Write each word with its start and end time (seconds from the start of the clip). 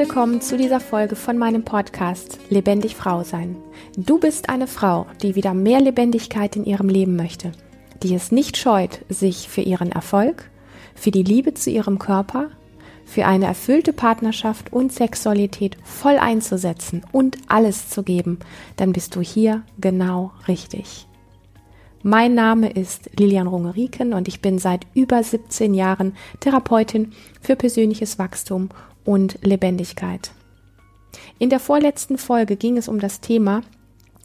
willkommen 0.00 0.40
zu 0.40 0.56
dieser 0.56 0.80
Folge 0.80 1.14
von 1.14 1.36
meinem 1.36 1.62
Podcast 1.62 2.38
Lebendig 2.48 2.96
Frau 2.96 3.22
sein. 3.22 3.58
Du 3.98 4.18
bist 4.18 4.48
eine 4.48 4.66
Frau, 4.66 5.04
die 5.20 5.34
wieder 5.34 5.52
mehr 5.52 5.78
Lebendigkeit 5.78 6.56
in 6.56 6.64
ihrem 6.64 6.88
Leben 6.88 7.16
möchte, 7.16 7.52
die 8.02 8.14
es 8.14 8.32
nicht 8.32 8.56
scheut, 8.56 9.04
sich 9.10 9.50
für 9.50 9.60
ihren 9.60 9.92
Erfolg, 9.92 10.50
für 10.94 11.10
die 11.10 11.22
Liebe 11.22 11.52
zu 11.52 11.68
ihrem 11.68 11.98
Körper, 11.98 12.48
für 13.04 13.26
eine 13.26 13.44
erfüllte 13.44 13.92
Partnerschaft 13.92 14.72
und 14.72 14.90
Sexualität 14.90 15.76
voll 15.84 16.16
einzusetzen 16.16 17.02
und 17.12 17.36
alles 17.48 17.90
zu 17.90 18.02
geben, 18.02 18.38
dann 18.76 18.94
bist 18.94 19.14
du 19.16 19.20
hier 19.20 19.64
genau 19.78 20.32
richtig. 20.48 21.06
Mein 22.02 22.34
Name 22.34 22.70
ist 22.70 23.10
Lilian 23.18 23.46
Rungeriken 23.46 24.14
und 24.14 24.28
ich 24.28 24.40
bin 24.40 24.58
seit 24.58 24.86
über 24.94 25.22
17 25.22 25.74
Jahren 25.74 26.14
Therapeutin 26.40 27.12
für 27.42 27.54
persönliches 27.54 28.18
Wachstum 28.18 28.70
und 29.04 29.38
Lebendigkeit. 29.42 30.32
In 31.38 31.50
der 31.50 31.60
vorletzten 31.60 32.18
Folge 32.18 32.56
ging 32.56 32.76
es 32.76 32.88
um 32.88 33.00
das 33.00 33.20
Thema, 33.20 33.62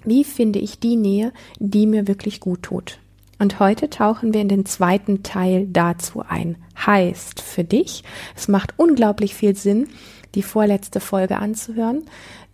wie 0.04 0.24
finde 0.24 0.60
ich 0.60 0.80
die 0.80 0.96
Nähe, 0.96 1.34
die 1.60 1.88
mir 1.88 2.08
wirklich 2.08 2.40
gut 2.40 2.64
tut. 2.64 3.00
Und 3.40 3.60
heute 3.60 3.90
tauchen 3.90 4.34
wir 4.34 4.42
in 4.42 4.48
den 4.48 4.66
zweiten 4.66 5.24
Teil 5.24 5.68
dazu 5.70 6.24
ein. 6.28 6.58
Heißt 6.86 7.42
für 7.42 7.64
dich, 7.64 8.04
es 8.36 8.48
macht 8.48 8.74
unglaublich 8.78 9.36
viel 9.36 9.56
Sinn, 9.56 9.88
die 10.36 10.44
vorletzte 10.44 11.00
Folge 11.00 11.38
anzuhören, 11.38 12.04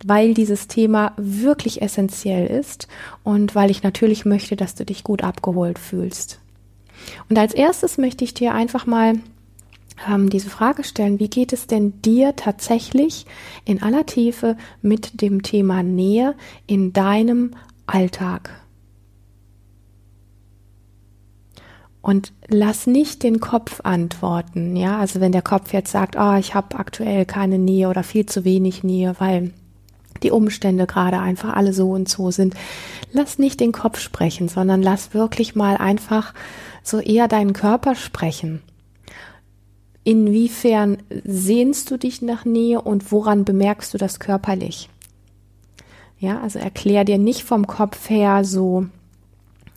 weil 0.04 0.34
dieses 0.34 0.68
Thema 0.68 1.12
wirklich 1.16 1.82
essentiell 1.82 2.46
ist 2.46 2.88
und 3.22 3.54
weil 3.54 3.70
ich 3.70 3.82
natürlich 3.82 4.24
möchte, 4.24 4.56
dass 4.56 4.74
du 4.74 4.84
dich 4.84 5.04
gut 5.04 5.22
abgeholt 5.22 5.78
fühlst. 5.78 6.40
Und 7.28 7.38
als 7.38 7.54
erstes 7.54 7.98
möchte 7.98 8.24
ich 8.24 8.34
dir 8.34 8.54
einfach 8.54 8.86
mal 8.86 9.14
ähm, 10.08 10.30
diese 10.30 10.50
Frage 10.50 10.84
stellen, 10.84 11.18
wie 11.18 11.28
geht 11.28 11.52
es 11.52 11.66
denn 11.66 12.00
dir 12.02 12.36
tatsächlich 12.36 13.26
in 13.64 13.82
aller 13.82 14.06
Tiefe 14.06 14.56
mit 14.80 15.20
dem 15.20 15.42
Thema 15.42 15.82
Nähe 15.82 16.34
in 16.66 16.92
deinem 16.92 17.52
Alltag? 17.86 18.50
Und 22.00 22.32
lass 22.48 22.88
nicht 22.88 23.22
den 23.22 23.38
Kopf 23.38 23.80
antworten, 23.84 24.74
ja. 24.74 24.98
Also 24.98 25.20
wenn 25.20 25.30
der 25.30 25.42
Kopf 25.42 25.72
jetzt 25.72 25.92
sagt, 25.92 26.16
oh, 26.18 26.34
ich 26.34 26.54
habe 26.54 26.76
aktuell 26.78 27.24
keine 27.24 27.58
Nähe 27.58 27.88
oder 27.88 28.02
viel 28.02 28.26
zu 28.26 28.44
wenig 28.44 28.82
Nähe, 28.82 29.14
weil 29.18 29.52
die 30.22 30.32
Umstände 30.32 30.86
gerade 30.86 31.18
einfach 31.20 31.54
alle 31.54 31.72
so 31.72 31.90
und 31.90 32.08
so 32.08 32.30
sind. 32.30 32.54
Lass 33.12 33.38
nicht 33.38 33.60
den 33.60 33.72
Kopf 33.72 34.00
sprechen, 34.00 34.48
sondern 34.48 34.82
lass 34.82 35.14
wirklich 35.14 35.54
mal 35.54 35.76
einfach 35.76 36.34
so 36.82 36.98
eher 36.98 37.28
deinen 37.28 37.52
Körper 37.52 37.94
sprechen. 37.94 38.62
Inwiefern 40.04 40.98
sehnst 41.24 41.90
du 41.90 41.96
dich 41.96 42.22
nach 42.22 42.44
Nähe 42.44 42.82
und 42.82 43.12
woran 43.12 43.44
bemerkst 43.44 43.94
du 43.94 43.98
das 43.98 44.18
körperlich? 44.18 44.88
Ja, 46.18 46.40
also 46.40 46.58
erklär 46.58 47.04
dir 47.04 47.18
nicht 47.18 47.42
vom 47.42 47.66
Kopf 47.66 48.10
her 48.10 48.44
so, 48.44 48.86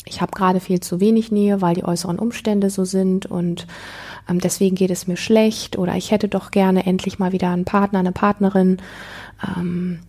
ich 0.05 0.21
habe 0.21 0.31
gerade 0.31 0.59
viel 0.59 0.79
zu 0.79 0.99
wenig 0.99 1.31
Nähe, 1.31 1.61
weil 1.61 1.75
die 1.75 1.83
äußeren 1.83 2.19
Umstände 2.19 2.69
so 2.69 2.85
sind 2.85 3.25
und 3.25 3.67
ähm, 4.29 4.39
deswegen 4.39 4.75
geht 4.75 4.91
es 4.91 5.07
mir 5.07 5.17
schlecht 5.17 5.77
oder 5.77 5.95
ich 5.95 6.11
hätte 6.11 6.27
doch 6.27 6.51
gerne 6.51 6.85
endlich 6.85 7.19
mal 7.19 7.31
wieder 7.31 7.49
einen 7.49 7.65
Partner, 7.65 7.99
eine 7.99 8.11
Partnerin 8.11 8.77
ähm, 9.43 9.99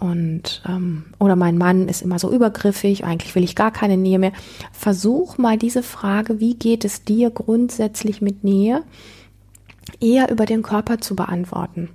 und 0.00 0.62
ähm, 0.68 1.06
oder 1.18 1.36
mein 1.36 1.58
Mann 1.58 1.88
ist 1.88 2.02
immer 2.02 2.18
so 2.18 2.30
übergriffig, 2.30 3.04
eigentlich 3.04 3.34
will 3.34 3.44
ich 3.44 3.56
gar 3.56 3.72
keine 3.72 3.96
Nähe 3.96 4.18
mehr. 4.18 4.32
Versuch 4.72 5.38
mal 5.38 5.58
diese 5.58 5.82
Frage, 5.82 6.40
wie 6.40 6.54
geht 6.54 6.84
es 6.84 7.04
dir 7.04 7.30
grundsätzlich 7.30 8.20
mit 8.20 8.44
Nähe, 8.44 8.82
eher 10.00 10.30
über 10.30 10.46
den 10.46 10.62
Körper 10.62 10.98
zu 10.98 11.16
beantworten. 11.16 11.90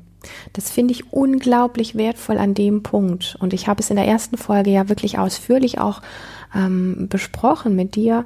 Das 0.54 0.70
finde 0.70 0.94
ich 0.94 1.12
unglaublich 1.12 1.96
wertvoll 1.96 2.38
an 2.38 2.54
dem 2.54 2.84
Punkt. 2.84 3.36
Und 3.40 3.54
ich 3.54 3.68
habe 3.68 3.82
es 3.82 3.90
in 3.90 3.98
der 3.98 4.08
ersten 4.08 4.38
Folge 4.38 4.72
ja 4.72 4.90
wirklich 4.90 5.20
ausführlich 5.20 5.80
auch 5.80 6.02
ähm, 6.56 7.08
besprochen 7.10 7.76
mit 7.76 7.96
dir, 7.96 8.26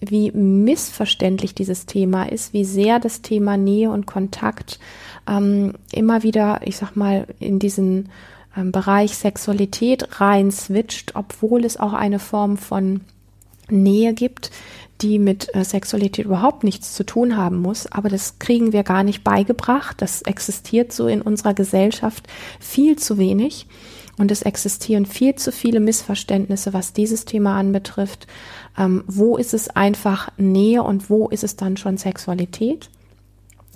wie 0.00 0.32
missverständlich 0.32 1.54
dieses 1.54 1.86
Thema 1.86 2.24
ist, 2.24 2.52
wie 2.52 2.64
sehr 2.64 2.98
das 2.98 3.22
Thema 3.22 3.56
Nähe 3.56 3.90
und 3.90 4.06
Kontakt 4.06 4.78
ähm, 5.28 5.74
immer 5.92 6.22
wieder, 6.22 6.60
ich 6.64 6.76
sag 6.76 6.96
mal, 6.96 7.26
in 7.38 7.58
diesen 7.58 8.08
ähm, 8.56 8.72
Bereich 8.72 9.16
Sexualität 9.16 10.20
rein 10.20 10.50
switcht, 10.50 11.14
obwohl 11.14 11.64
es 11.64 11.76
auch 11.76 11.92
eine 11.92 12.18
Form 12.18 12.56
von 12.56 13.02
Nähe 13.70 14.14
gibt, 14.14 14.50
die 15.00 15.18
mit 15.18 15.54
äh, 15.54 15.64
Sexualität 15.64 16.26
überhaupt 16.26 16.64
nichts 16.64 16.94
zu 16.94 17.04
tun 17.04 17.36
haben 17.36 17.58
muss, 17.58 17.86
aber 17.86 18.08
das 18.08 18.38
kriegen 18.38 18.72
wir 18.72 18.82
gar 18.82 19.04
nicht 19.04 19.22
beigebracht. 19.22 20.00
Das 20.02 20.22
existiert 20.22 20.92
so 20.92 21.06
in 21.06 21.22
unserer 21.22 21.54
Gesellschaft 21.54 22.26
viel 22.58 22.96
zu 22.96 23.18
wenig. 23.18 23.66
Und 24.18 24.32
es 24.32 24.42
existieren 24.42 25.06
viel 25.06 25.36
zu 25.36 25.52
viele 25.52 25.78
Missverständnisse, 25.78 26.72
was 26.72 26.92
dieses 26.92 27.24
Thema 27.24 27.56
anbetrifft. 27.56 28.26
Ähm, 28.76 29.04
wo 29.06 29.36
ist 29.36 29.54
es 29.54 29.70
einfach 29.70 30.30
Nähe 30.36 30.82
und 30.82 31.08
wo 31.08 31.28
ist 31.28 31.44
es 31.44 31.54
dann 31.54 31.76
schon 31.76 31.96
Sexualität? 31.98 32.90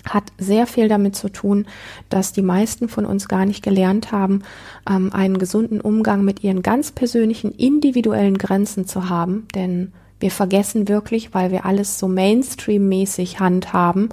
Hat 0.05 0.33
sehr 0.39 0.67
viel 0.67 0.89
damit 0.89 1.15
zu 1.15 1.29
tun, 1.29 1.67
dass 2.09 2.33
die 2.33 2.43
meisten 2.43 2.89
von 2.89 3.07
uns 3.07 3.29
gar 3.29 3.47
nicht 3.47 3.63
gelernt 3.63 4.11
haben, 4.11 4.43
ähm, 4.91 5.13
einen 5.13 5.39
gesunden 5.39 5.81
Umgang 5.81 6.25
mit 6.25 6.43
ihren 6.43 6.63
ganz 6.63 6.91
persönlichen, 6.91 7.53
individuellen 7.53 8.37
Grenzen 8.37 8.85
zu 8.85 9.09
haben. 9.09 9.47
Denn 9.55 9.93
wir 10.23 10.31
vergessen 10.31 10.89
wirklich, 10.89 11.35
weil 11.35 11.51
wir 11.51 11.67
alles 11.67 11.99
so 11.99 12.09
Mainstream-mäßig 12.09 13.41
handhaben, 13.41 14.09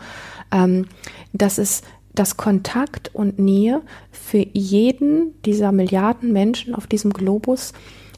ähm, 0.52 0.88
dass 1.32 1.58
es 1.58 1.84
dass 2.12 2.36
Kontakt 2.36 3.14
und 3.14 3.40
Nähe 3.40 3.82
für 4.12 4.46
jeden 4.52 5.40
dieser 5.44 5.72
Milliarden 5.72 6.34
Menschen 6.34 6.76
auf 6.76 6.88
diesem 6.88 7.14
Globus 7.14 7.72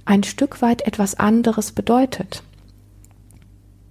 ein 0.06 0.24
Stück 0.24 0.62
weit 0.62 0.88
etwas 0.88 1.16
anderes 1.16 1.74
bedeutet. 1.74 2.42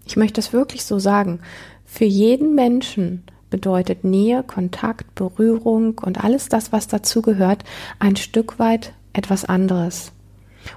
Ich 0.07 0.17
möchte 0.17 0.41
es 0.41 0.53
wirklich 0.53 0.85
so 0.85 0.99
sagen. 0.99 1.39
Für 1.85 2.07
jeden 2.07 2.57
Menschen 2.57 3.23
bedeutet 3.51 4.03
Nähe, 4.03 4.43
Kontakt, 4.43 5.15
Berührung 5.15 5.99
und 5.99 6.25
alles 6.25 6.49
das, 6.49 6.73
was 6.73 6.89
dazugehört, 6.89 7.63
ein 8.01 8.17
Stück 8.17 8.59
weit 8.59 8.93
etwas 9.13 9.45
anderes. 9.45 10.13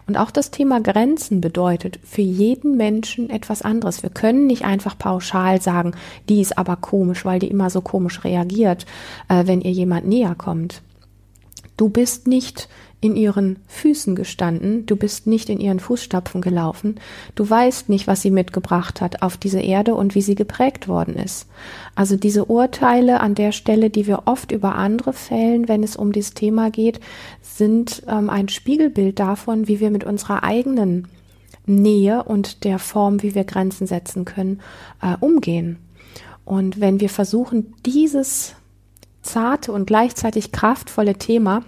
Und 0.07 0.17
auch 0.17 0.31
das 0.31 0.51
Thema 0.51 0.81
Grenzen 0.81 1.41
bedeutet 1.41 1.99
für 2.03 2.21
jeden 2.21 2.77
Menschen 2.77 3.29
etwas 3.29 3.61
anderes. 3.61 4.03
Wir 4.03 4.09
können 4.09 4.47
nicht 4.47 4.65
einfach 4.65 4.97
pauschal 4.97 5.61
sagen, 5.61 5.93
die 6.29 6.41
ist 6.41 6.57
aber 6.57 6.75
komisch, 6.75 7.25
weil 7.25 7.39
die 7.39 7.49
immer 7.49 7.69
so 7.69 7.81
komisch 7.81 8.23
reagiert, 8.23 8.85
äh, 9.29 9.45
wenn 9.45 9.61
ihr 9.61 9.71
jemand 9.71 10.07
näher 10.07 10.35
kommt. 10.35 10.81
Du 11.77 11.89
bist 11.89 12.27
nicht 12.27 12.69
in 13.03 13.17
ihren 13.17 13.57
Füßen 13.67 14.15
gestanden, 14.15 14.85
du 14.85 14.95
bist 14.95 15.27
nicht 15.27 15.49
in 15.49 15.59
ihren 15.59 15.81
Fußstapfen 15.81 16.39
gelaufen, 16.39 17.01
du 17.35 17.47
weißt 17.49 17.89
nicht, 17.89 18.07
was 18.07 18.21
sie 18.21 18.31
mitgebracht 18.31 19.01
hat 19.01 19.21
auf 19.21 19.35
diese 19.35 19.59
Erde 19.59 19.95
und 19.95 20.15
wie 20.15 20.21
sie 20.21 20.35
geprägt 20.35 20.87
worden 20.87 21.15
ist. 21.15 21.47
Also 21.95 22.15
diese 22.15 22.45
Urteile 22.45 23.19
an 23.19 23.35
der 23.35 23.51
Stelle, 23.51 23.89
die 23.89 24.07
wir 24.07 24.23
oft 24.25 24.53
über 24.53 24.75
andere 24.75 25.11
fällen, 25.11 25.67
wenn 25.67 25.83
es 25.83 25.97
um 25.97 26.13
dieses 26.13 26.33
Thema 26.33 26.71
geht, 26.71 27.01
sind 27.57 28.03
ähm, 28.07 28.29
ein 28.29 28.49
Spiegelbild 28.49 29.19
davon, 29.19 29.67
wie 29.67 29.79
wir 29.79 29.91
mit 29.91 30.03
unserer 30.03 30.43
eigenen 30.43 31.07
Nähe 31.65 32.23
und 32.23 32.63
der 32.63 32.79
Form, 32.79 33.21
wie 33.21 33.35
wir 33.35 33.43
Grenzen 33.43 33.87
setzen 33.87 34.25
können, 34.25 34.61
äh, 35.01 35.15
umgehen. 35.19 35.77
Und 36.45 36.81
wenn 36.81 36.99
wir 36.99 37.09
versuchen, 37.09 37.73
dieses 37.85 38.55
zarte 39.21 39.71
und 39.71 39.85
gleichzeitig 39.85 40.51
kraftvolle 40.51 41.15
Thema 41.15 41.63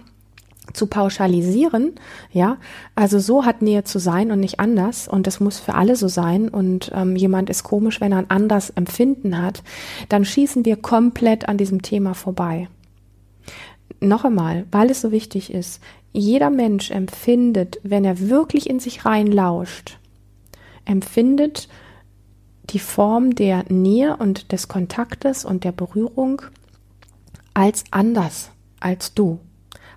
zu 0.72 0.88
pauschalisieren, 0.88 1.92
ja, 2.32 2.58
also 2.94 3.18
so 3.18 3.44
hat 3.44 3.62
Nähe 3.62 3.84
zu 3.84 3.98
sein 3.98 4.32
und 4.32 4.40
nicht 4.40 4.60
anders 4.60 5.08
und 5.08 5.26
das 5.26 5.40
muss 5.40 5.58
für 5.58 5.74
alle 5.74 5.96
so 5.96 6.08
sein 6.08 6.48
und 6.48 6.90
ähm, 6.94 7.16
jemand 7.16 7.48
ist 7.48 7.62
komisch, 7.62 8.00
wenn 8.00 8.12
er 8.12 8.18
ein 8.18 8.30
anders 8.30 8.70
Empfinden 8.70 9.40
hat, 9.40 9.62
dann 10.08 10.24
schießen 10.24 10.64
wir 10.64 10.76
komplett 10.76 11.48
an 11.48 11.56
diesem 11.56 11.80
Thema 11.80 12.14
vorbei. 12.14 12.68
Noch 14.00 14.24
einmal, 14.24 14.66
weil 14.70 14.90
es 14.90 15.00
so 15.00 15.10
wichtig 15.10 15.52
ist, 15.52 15.80
jeder 16.12 16.50
Mensch 16.50 16.90
empfindet, 16.90 17.78
wenn 17.82 18.04
er 18.04 18.28
wirklich 18.28 18.68
in 18.68 18.80
sich 18.80 19.04
reinlauscht, 19.04 19.98
empfindet 20.84 21.68
die 22.70 22.78
Form 22.78 23.34
der 23.34 23.64
Nähe 23.68 24.16
und 24.16 24.52
des 24.52 24.68
Kontaktes 24.68 25.44
und 25.44 25.64
der 25.64 25.72
Berührung 25.72 26.42
als 27.54 27.84
anders 27.90 28.50
als 28.80 29.14
du. 29.14 29.38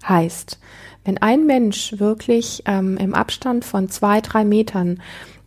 Heißt, 0.07 0.59
wenn 1.03 1.17
ein 1.17 1.45
Mensch 1.45 1.99
wirklich 1.99 2.63
ähm, 2.65 2.97
im 2.97 3.13
Abstand 3.13 3.65
von 3.65 3.89
zwei, 3.89 4.21
drei 4.21 4.45
Metern 4.45 5.01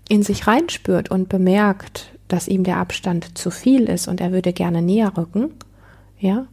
in 0.08 0.22
sich 0.22 0.46
reinspürt 0.46 1.10
und 1.10 1.28
bemerkt, 1.28 2.12
dass 2.28 2.48
ihm 2.48 2.64
der 2.64 2.78
Abstand 2.78 3.36
zu 3.38 3.50
viel 3.50 3.84
ist 3.84 4.08
und 4.08 4.20
er 4.20 4.32
würde 4.32 4.52
gerne 4.52 4.82
näher 4.82 5.16
rücken, 5.16 5.52
ja, 6.18 6.46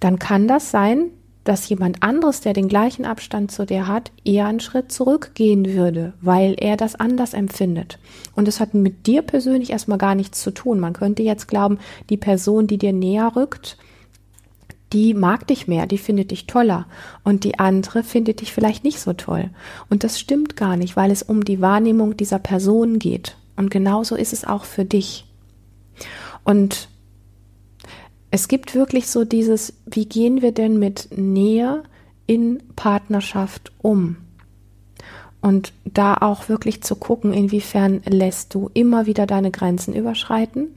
dann 0.00 0.18
kann 0.18 0.48
das 0.48 0.70
sein, 0.70 1.10
dass 1.44 1.68
jemand 1.68 2.02
anderes, 2.02 2.40
der 2.40 2.52
den 2.52 2.68
gleichen 2.68 3.04
Abstand 3.04 3.50
zu 3.50 3.64
dir 3.64 3.86
hat, 3.86 4.12
eher 4.24 4.46
einen 4.46 4.60
Schritt 4.60 4.92
zurückgehen 4.92 5.72
würde, 5.72 6.12
weil 6.20 6.54
er 6.58 6.76
das 6.76 6.94
anders 6.94 7.32
empfindet. 7.32 7.98
Und 8.34 8.46
es 8.46 8.60
hat 8.60 8.74
mit 8.74 9.06
dir 9.06 9.22
persönlich 9.22 9.70
erstmal 9.70 9.98
gar 9.98 10.14
nichts 10.14 10.42
zu 10.42 10.50
tun. 10.50 10.80
Man 10.80 10.92
könnte 10.92 11.22
jetzt 11.22 11.48
glauben, 11.48 11.78
die 12.10 12.18
Person, 12.18 12.66
die 12.66 12.78
dir 12.78 12.92
näher 12.92 13.32
rückt, 13.34 13.78
die 14.92 15.14
mag 15.14 15.46
dich 15.46 15.68
mehr, 15.68 15.86
die 15.86 15.98
findet 15.98 16.32
dich 16.32 16.46
toller 16.46 16.86
und 17.22 17.44
die 17.44 17.58
andere 17.58 18.02
findet 18.02 18.40
dich 18.40 18.52
vielleicht 18.52 18.82
nicht 18.82 18.98
so 18.98 19.12
toll. 19.12 19.50
Und 19.88 20.04
das 20.04 20.18
stimmt 20.18 20.56
gar 20.56 20.76
nicht, 20.76 20.96
weil 20.96 21.10
es 21.10 21.22
um 21.22 21.44
die 21.44 21.60
Wahrnehmung 21.60 22.16
dieser 22.16 22.40
Person 22.40 22.98
geht. 22.98 23.36
Und 23.56 23.70
genauso 23.70 24.16
ist 24.16 24.32
es 24.32 24.44
auch 24.44 24.64
für 24.64 24.84
dich. 24.84 25.26
Und 26.44 26.88
es 28.30 28.48
gibt 28.48 28.74
wirklich 28.74 29.08
so 29.08 29.24
dieses, 29.24 29.72
wie 29.86 30.06
gehen 30.06 30.42
wir 30.42 30.52
denn 30.52 30.78
mit 30.78 31.08
Nähe 31.16 31.82
in 32.26 32.62
Partnerschaft 32.76 33.72
um? 33.82 34.16
Und 35.40 35.72
da 35.84 36.14
auch 36.14 36.48
wirklich 36.48 36.82
zu 36.82 36.96
gucken, 36.96 37.32
inwiefern 37.32 38.02
lässt 38.06 38.54
du 38.54 38.70
immer 38.74 39.06
wieder 39.06 39.26
deine 39.26 39.50
Grenzen 39.50 39.94
überschreiten? 39.94 40.68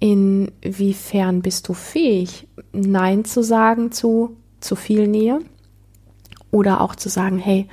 Inwiefern 0.00 1.40
bist 1.40 1.68
du 1.68 1.74
fähig, 1.74 2.46
Nein 2.72 3.24
zu 3.24 3.42
sagen 3.42 3.92
zu 3.92 4.36
zu 4.60 4.76
viel 4.76 5.06
Nähe? 5.06 5.40
Oder 6.50 6.80
auch 6.80 6.96
zu 6.96 7.08
sagen, 7.08 7.38
hey, 7.38 7.68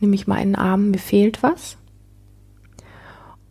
nimm 0.00 0.10
mich 0.10 0.26
mal 0.26 0.38
in 0.38 0.50
den 0.50 0.56
Arm, 0.56 0.90
mir 0.90 0.98
fehlt 0.98 1.42
was? 1.42 1.76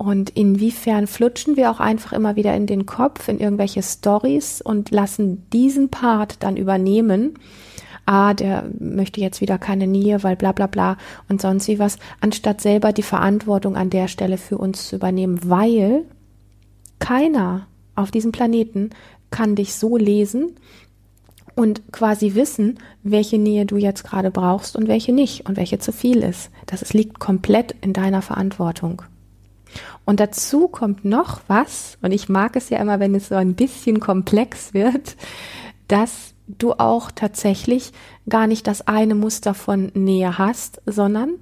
Und 0.01 0.31
inwiefern 0.31 1.05
flutschen 1.05 1.57
wir 1.57 1.69
auch 1.69 1.79
einfach 1.79 2.11
immer 2.11 2.35
wieder 2.35 2.55
in 2.55 2.65
den 2.65 2.87
Kopf, 2.87 3.27
in 3.27 3.39
irgendwelche 3.39 3.83
Stories 3.83 4.59
und 4.59 4.89
lassen 4.89 5.47
diesen 5.51 5.89
Part 5.89 6.37
dann 6.39 6.57
übernehmen 6.57 7.35
ah, 8.07 8.33
der 8.33 8.65
möchte 8.79 9.21
jetzt 9.21 9.41
wieder 9.41 9.57
keine 9.57 9.85
Nähe, 9.85 10.23
weil 10.23 10.35
bla 10.35 10.51
bla 10.53 10.65
bla 10.65 10.97
und 11.29 11.39
sonst 11.39 11.67
wie 11.67 11.77
was, 11.79 11.97
anstatt 12.19 12.59
selber 12.59 12.93
die 12.93 13.03
Verantwortung 13.03 13.75
an 13.75 13.89
der 13.91 14.07
Stelle 14.07 14.37
für 14.37 14.57
uns 14.57 14.87
zu 14.87 14.95
übernehmen, 14.95 15.39
weil 15.43 16.05
keiner 16.99 17.67
auf 17.95 18.11
diesem 18.11 18.31
Planeten 18.31 18.89
kann 19.29 19.55
dich 19.55 19.75
so 19.75 19.97
lesen 19.97 20.55
und 21.55 21.91
quasi 21.91 22.35
wissen, 22.35 22.79
welche 23.03 23.37
Nähe 23.37 23.65
du 23.65 23.77
jetzt 23.77 24.03
gerade 24.03 24.31
brauchst 24.31 24.75
und 24.75 24.87
welche 24.87 25.13
nicht 25.13 25.47
und 25.47 25.57
welche 25.57 25.79
zu 25.79 25.91
viel 25.91 26.17
ist. 26.23 26.49
Das 26.65 26.93
liegt 26.93 27.19
komplett 27.19 27.75
in 27.81 27.93
deiner 27.93 28.21
Verantwortung. 28.21 29.03
Und 30.05 30.19
dazu 30.19 30.67
kommt 30.67 31.05
noch 31.05 31.41
was, 31.47 31.97
und 32.01 32.11
ich 32.11 32.29
mag 32.29 32.55
es 32.55 32.69
ja 32.69 32.79
immer, 32.79 32.99
wenn 32.99 33.15
es 33.15 33.29
so 33.29 33.35
ein 33.35 33.55
bisschen 33.55 33.99
komplex 33.99 34.73
wird, 34.73 35.15
dass 35.87 36.33
du 36.47 36.73
auch 36.73 37.11
tatsächlich 37.11 37.91
gar 38.27 38.47
nicht 38.47 38.67
das 38.67 38.87
eine 38.87 39.15
Muster 39.15 39.53
von 39.53 39.91
Nähe 39.93 40.37
hast, 40.37 40.81
sondern 40.85 41.35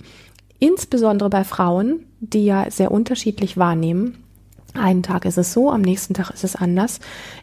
insbesondere 0.59 1.29
bei 1.29 1.43
Frauen, 1.43 2.05
die 2.19 2.45
ja 2.45 2.69
sehr 2.69 2.91
unterschiedlich 2.91 3.57
wahrnehmen, 3.57 4.23
einen 4.75 5.03
Tag 5.03 5.25
ist 5.25 5.37
es 5.37 5.53
so, 5.53 5.69
am 5.71 5.81
nächsten 5.81 6.13
Tag 6.13 6.31
ist 6.31 6.43
es 6.43 6.55
anders. 6.55 6.99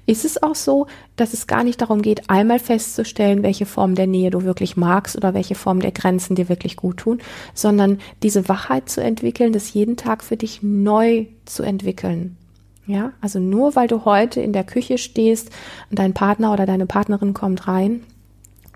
Ist 0.07 0.25
es 0.25 0.43
auch 0.43 0.55
so, 0.55 0.87
dass 1.17 1.33
es 1.33 1.47
gar 1.47 1.65
nicht 1.65 1.81
darum 1.81 2.03
geht, 2.03 2.29
einmal 2.31 2.59
festzustellen, 2.59 3.43
welche 3.43 3.67
Form 3.67 3.95
der 3.95 4.07
Nähe 4.07 4.31
du 4.31 4.45
wirklich 4.45 4.77
magst 4.77 5.17
oder 5.17 5.35
welche 5.35 5.55
Form 5.55 5.81
der 5.81 5.93
Grenzen 5.93 6.37
dir 6.37 6.49
wirklich 6.49 6.77
gut 6.77 6.99
tun, 6.99 7.21
sondern 7.55 7.99
diese 8.23 8.49
Wachheit 8.49 8.89
zu 8.89 9.03
entwickeln, 9.03 9.53
das 9.53 9.73
jeden 9.73 9.97
Tag 9.97 10.23
für 10.23 10.37
dich 10.37 10.63
neu 10.63 11.27
zu 11.45 11.63
entwickeln. 11.63 12.37
Ja, 12.87 13.13
also 13.21 13.41
nur 13.41 13.75
weil 13.75 13.89
du 13.89 14.05
heute 14.05 14.41
in 14.41 14.53
der 14.53 14.63
Küche 14.63 14.99
stehst 14.99 15.51
und 15.91 15.99
dein 15.99 16.15
Partner 16.15 16.53
oder 16.53 16.67
deine 16.67 16.87
Partnerin 16.87 17.35
kommt 17.35 17.67
rein 17.67 18.03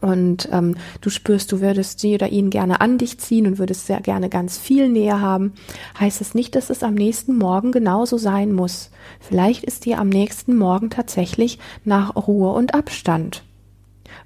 und 0.01 0.49
ähm, 0.53 0.77
du 1.01 1.11
spürst, 1.11 1.53
du 1.53 1.61
würdest 1.61 2.01
sie 2.01 2.15
oder 2.15 2.29
ihn 2.29 2.51
gerne 2.51 2.81
an 2.81 2.99
dich 2.99 3.19
ziehen 3.19 3.47
und 3.47 3.59
würdest 3.59 3.87
sehr 3.87 4.01
gerne 4.01 4.29
ganz 4.29 4.59
viel 4.59 4.89
Nähe 4.89 5.21
haben, 5.21 5.53
heißt 5.99 6.21
es 6.21 6.35
nicht, 6.35 6.55
dass 6.57 6.71
es 6.71 6.83
am 6.83 6.95
nächsten 6.95 7.37
Morgen 7.37 7.73
genauso 7.73 8.17
sein 8.17 8.53
muss. 8.53 8.91
Vielleicht 9.21 9.65
ist 9.65 9.85
dir 9.85 9.99
am 9.99 10.09
nächsten 10.09 10.57
Morgen 10.57 10.91
tatsächlich 10.91 11.59
nach 11.85 12.17
Ruhe 12.17 12.53
und 12.53 12.75
Abstand. 12.75 13.45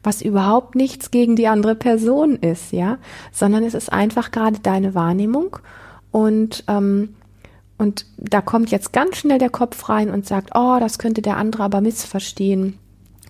Was 0.03 0.23
überhaupt 0.23 0.75
nichts 0.75 1.11
gegen 1.11 1.37
die 1.37 1.49
andere 1.49 1.75
Person 1.75 2.37
ist, 2.37 2.73
ja, 2.73 2.99
sondern 3.33 3.65
es 3.65 3.75
ist 3.75 3.93
einfach 3.93 4.31
gerade 4.31 4.61
deine 4.61 4.95
Wahrnehmung 4.95 5.59
und 6.11 6.65
ähm, 6.69 7.17
und 7.77 8.07
da 8.17 8.41
kommt 8.41 8.71
jetzt 8.71 8.93
ganz 8.93 9.17
schnell 9.17 9.39
der 9.39 9.51
Kopf 9.51 9.89
rein 9.89 10.11
und 10.11 10.27
sagt, 10.27 10.51
oh, 10.55 10.77
das 10.79 10.99
könnte 10.99 11.23
der 11.23 11.37
andere 11.37 11.65
aber 11.65 11.81
missverstehen. 11.81 12.79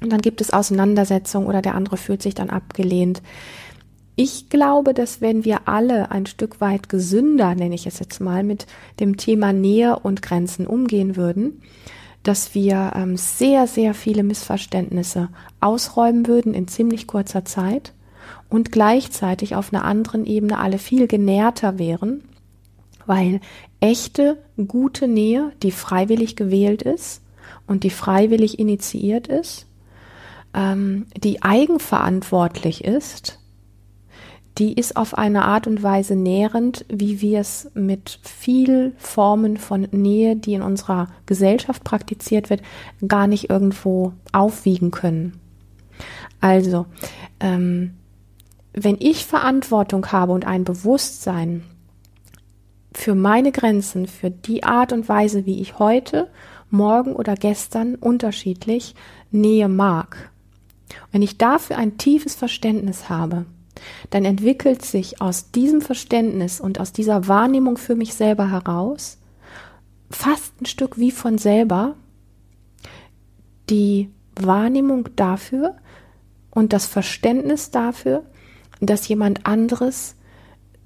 Und 0.05 0.11
dann 0.11 0.21
gibt 0.21 0.43
es 0.43 0.53
Auseinandersetzungen 0.53 1.47
oder 1.47 1.63
der 1.63 1.75
andere 1.75 1.97
fühlt 1.97 2.21
sich 2.21 2.35
dann 2.35 2.51
abgelehnt. 2.51 3.23
Ich 4.17 4.51
glaube, 4.51 4.93
dass 4.93 5.23
wenn 5.23 5.47
wir 5.47 5.67
alle 5.67 6.11
ein 6.11 6.27
Stück 6.27 6.61
weit 6.61 6.91
gesünder, 6.91 7.55
nenne 7.55 7.75
ich 7.75 7.87
es 7.87 8.01
jetzt 8.01 8.21
mal, 8.21 8.45
mit 8.45 8.67
dem 9.01 9.17
Thema 9.17 9.55
Nähe 9.55 9.99
und 9.99 10.21
Grenzen 10.21 10.67
umgehen 10.67 11.17
würden, 11.17 11.63
dass 12.23 12.55
wir 12.55 12.93
ähm, 12.95 13.17
sehr, 13.17 13.67
sehr 13.67 13.95
viele 13.95 14.25
Missverständnisse 14.25 15.31
ausräumen 15.63 16.27
würden 16.27 16.53
in 16.53 16.69
ziemlich 16.69 17.07
kurzer 17.07 17.47
Zeit 17.47 17.95
und 18.51 18.71
gleichzeitig 18.71 19.57
auf 19.57 19.73
einer 19.73 19.87
anderen 19.87 20.27
Ebene 20.27 20.59
alle 20.59 20.77
viel 20.77 21.07
genährter 21.07 21.79
wären, 21.79 22.25
weil 23.07 23.41
echte, 23.81 24.37
gute 24.69 25.09
Nähe, 25.09 25.53
die 25.63 25.71
freiwillig 25.73 26.37
gewählt 26.37 26.83
ist 26.83 27.23
und 27.67 27.85
die 27.85 27.91
freiwillig 27.91 28.59
initiiert 28.59 29.29
ist, 29.29 29.67
ähm, 30.55 31.07
die 31.17 31.43
eigenverantwortlich 31.43 32.85
ist, 32.85 33.39
die 34.59 34.75
ist 34.75 34.97
auf 34.97 35.19
eine 35.19 35.45
Art 35.47 35.67
und 35.67 35.83
Weise 35.83 36.15
nährend, 36.15 36.85
wie 36.89 37.21
wir 37.21 37.41
es 37.41 37.71
mit 37.75 38.21
viel 38.23 38.95
Formen 38.99 39.57
von 39.57 39.89
Nähe, 39.91 40.37
die 40.37 40.55
in 40.55 40.63
unserer 40.63 41.09
Gesellschaft 41.27 41.83
praktiziert 41.83 42.51
wird, 42.51 42.63
gar 43.07 43.27
nicht 43.27 43.51
irgendwo 43.51 44.13
aufwiegen 44.33 44.93
können. 44.93 45.41
Also, 46.41 46.87
ähm, 47.41 47.95
wenn 48.73 48.97
ich 49.01 49.25
Verantwortung 49.25 50.07
habe 50.13 50.33
und 50.33 50.47
ein 50.47 50.65
Bewusstsein 50.65 51.65
für 52.93 53.15
meine 53.17 53.51
Grenzen, 53.51 54.07
für 54.07 54.31
die 54.31 54.63
Art 54.63 54.93
und 54.93 55.09
Weise, 55.09 55.47
wie 55.47 55.61
ich 55.61 55.79
heute, 55.79 56.29
morgen 56.71 57.15
oder 57.15 57.35
gestern 57.35 57.97
unterschiedlich 57.97 58.95
Nähe 59.31 59.69
mag. 59.69 60.31
Wenn 61.13 61.23
ich 61.23 61.39
dafür 61.39 61.77
ein 61.79 61.99
tiefes 61.99 62.35
Verständnis 62.35 63.09
habe, 63.09 63.47
dann 64.11 64.25
entwickelt 64.25 64.85
sich 64.85 65.21
aus 65.21 65.51
diesem 65.51 65.81
Verständnis 65.81 66.61
und 66.61 66.81
aus 66.81 66.93
dieser 66.93 67.29
Wahrnehmung 67.29 67.77
für 67.77 67.95
mich 67.95 68.15
selber 68.15 68.51
heraus 68.51 69.19
fast 70.11 70.61
ein 70.61 70.67
Stück 70.67 70.99
wie 70.99 71.11
von 71.11 71.39
selber 71.39 71.97
die 73.71 74.11
Wahrnehmung 74.37 75.09
dafür 75.17 75.77
und 76.51 76.73
das 76.73 76.87
Verständnis 76.87 77.71
dafür, 77.71 78.23
dass 78.81 79.09
jemand 79.09 79.47
anderes 79.47 80.17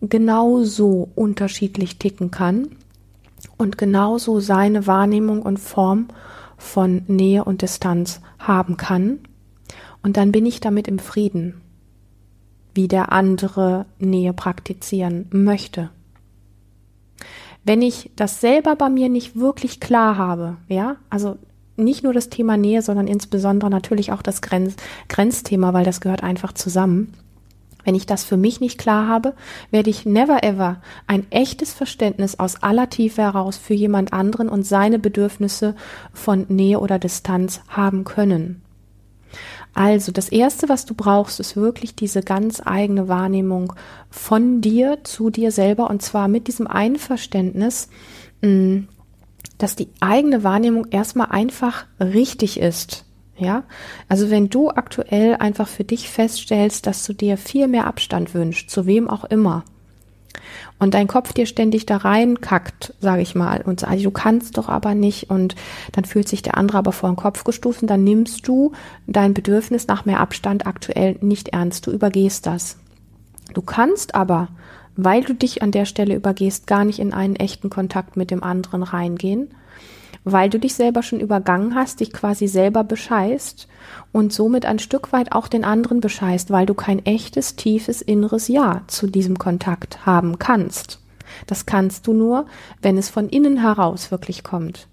genauso 0.01 1.09
unterschiedlich 1.15 1.99
ticken 1.99 2.31
kann 2.31 2.77
und 3.57 3.79
genauso 3.79 4.41
seine 4.41 4.87
Wahrnehmung 4.87 5.43
und 5.43 5.59
Form 5.59 6.09
von 6.57 7.03
Nähe 7.07 7.45
und 7.45 7.63
Distanz 7.63 8.21
haben 8.39 8.77
kann. 8.77 9.21
Und 10.03 10.17
dann 10.17 10.33
bin 10.33 10.47
ich 10.47 10.61
damit 10.61 10.89
im 10.89 10.99
Frieden, 10.99 11.61
wie 12.75 12.89
der 12.89 13.13
andere 13.13 13.87
Nähe 13.99 14.33
praktizieren 14.33 15.27
möchte. 15.31 15.91
Wenn 17.65 17.83
ich 17.83 18.11
das 18.17 18.41
selber 18.41 18.77
bei 18.77 18.89
mir 18.89 19.09
nicht 19.09 19.37
wirklich 19.37 19.81
klar 19.81 20.17
habe, 20.17 20.57
ja, 20.69 20.97
also 21.11 21.37
nicht 21.77 22.03
nur 22.03 22.13
das 22.13 22.29
Thema 22.29 22.57
Nähe, 22.57 22.83
sondern 22.83 23.07
insbesondere 23.07 23.71
natürlich 23.71 24.13
auch 24.13 24.23
das 24.23 24.43
Grenz 24.43 24.77
Grenzthema, 25.09 25.75
weil 25.75 25.85
das 25.85 26.01
gehört 26.01 26.23
einfach 26.23 26.53
zusammen 26.53 27.13
wenn 27.89 27.95
ich 27.95 28.05
das 28.05 28.23
für 28.23 28.37
mich 28.37 28.61
nicht 28.61 28.77
klar 28.77 29.09
habe, 29.09 29.33
werde 29.71 29.89
ich 29.89 30.05
never 30.05 30.43
ever 30.45 30.77
ein 31.07 31.25
echtes 31.31 31.73
Verständnis 31.73 32.39
aus 32.39 32.63
aller 32.63 32.91
Tiefe 32.91 33.23
heraus 33.23 33.57
für 33.57 33.73
jemand 33.73 34.13
anderen 34.13 34.51
und 34.51 34.65
seine 34.65 34.99
Bedürfnisse 34.99 35.75
von 36.13 36.45
Nähe 36.51 36.81
oder 36.81 36.99
Distanz 36.99 37.63
haben 37.67 38.05
können. 38.05 38.61
Also 39.79 40.11
das 40.11 40.29
Erste, 40.29 40.69
was 40.69 40.87
du 40.87 40.95
brauchst, 40.95 41.39
ist 41.39 41.55
wirklich 41.55 41.95
diese 41.95 42.21
ganz 42.21 42.61
eigene 42.65 43.07
Wahrnehmung 43.07 43.75
von 44.11 44.61
dir 44.61 44.99
zu 45.05 45.31
dir 45.31 45.53
selber 45.53 45.89
und 45.89 46.03
zwar 46.03 46.27
mit 46.27 46.49
diesem 46.49 46.67
Einverständnis, 46.67 47.89
mm, 48.43 48.79
dass 49.57 49.77
die 49.77 49.87
eigene 50.01 50.43
Wahrnehmung 50.43 50.89
erstmal 50.91 51.29
einfach 51.29 51.87
richtig 52.01 52.59
ist. 52.59 53.05
Ja, 53.37 53.63
also 54.09 54.31
wenn 54.31 54.49
du 54.51 54.71
aktuell 54.71 55.37
einfach 55.37 55.69
für 55.69 55.85
dich 55.85 56.11
feststellst, 56.11 56.89
dass 56.89 57.07
du 57.07 57.13
dir 57.13 57.37
viel 57.37 57.69
mehr 57.69 57.87
Abstand 57.87 58.35
wünschst, 58.35 58.71
zu 58.71 58.85
wem 58.85 59.09
auch 59.09 59.27
immer, 59.27 59.65
und 60.79 60.95
dein 60.95 61.07
Kopf 61.07 61.33
dir 61.33 61.47
ständig 61.47 61.87
da 61.87 61.99
reinkackt, 61.99 62.95
sage 63.01 63.23
ich 63.23 63.35
mal, 63.35 63.63
und 63.63 63.81
sagt, 63.81 64.05
du 64.05 64.11
kannst 64.11 64.59
doch 64.59 64.69
aber 64.69 64.95
nicht, 64.95 65.31
und 65.31 65.55
dann 65.93 66.05
fühlt 66.05 66.29
sich 66.29 66.43
der 66.43 66.57
andere 66.57 66.79
aber 66.79 66.93
vor 66.93 67.11
den 67.11 67.17
Kopf 67.17 67.45
gestoßen, 67.45 67.89
dann 67.89 68.05
nimmst 68.05 68.47
du 68.47 68.73
dein 69.07 69.35
Bedürfnis 69.35 69.87
nach 69.87 70.05
mehr 70.05 70.21
Abstand 70.21 70.67
aktuell 70.67 71.17
nicht 71.21 71.49
ernst, 71.49 71.87
du 71.87 71.91
übergehst 71.91 72.47
das. 72.47 72.79
Du 73.55 73.63
kannst 73.63 74.15
aber, 74.15 74.49
weil 74.97 75.23
du 75.23 75.35
dich 75.35 75.63
an 75.63 75.71
der 75.71 75.85
Stelle 75.85 76.15
übergehst, 76.15 76.67
gar 76.67 76.85
nicht 76.85 76.99
in 76.99 77.13
einen 77.13 77.37
echten 77.37 77.71
Kontakt 77.71 78.17
mit 78.17 78.31
dem 78.31 78.43
anderen 78.43 78.83
reingehen, 78.83 79.49
weil 80.25 80.51
du 80.51 80.59
dich 80.59 80.75
selber 80.75 81.03
schon 81.03 81.21
übergangen 81.21 81.75
hast, 81.75 82.01
dich 82.01 82.13
quasi 82.13 82.49
selber 82.49 82.85
bescheißt 82.85 83.69
und 84.13 84.33
somit 84.33 84.67
ein 84.67 84.79
Stück 84.79 85.13
weit 85.13 85.33
auch 85.33 85.49
den 85.49 85.65
anderen 85.65 86.01
bescheißt, 86.01 86.51
weil 86.51 86.67
du 86.67 86.75
kein 86.75 87.05
echtes, 87.05 87.57
tiefes 87.57 88.03
inneres 88.03 88.49
Ja 88.49 88.83
zu 88.87 89.07
diesem 89.07 89.39
Kontakt 89.39 90.07
haben 90.07 90.39
kannst. 90.39 91.01
Das 91.47 91.67
kannst 91.67 92.07
du 92.07 92.13
nur, 92.13 92.47
wenn 92.83 92.99
es 92.99 93.11
von 93.11 93.29
innen 93.29 93.59
heraus 93.59 94.11
wirklich 94.11 94.43
kommt. 94.43 94.89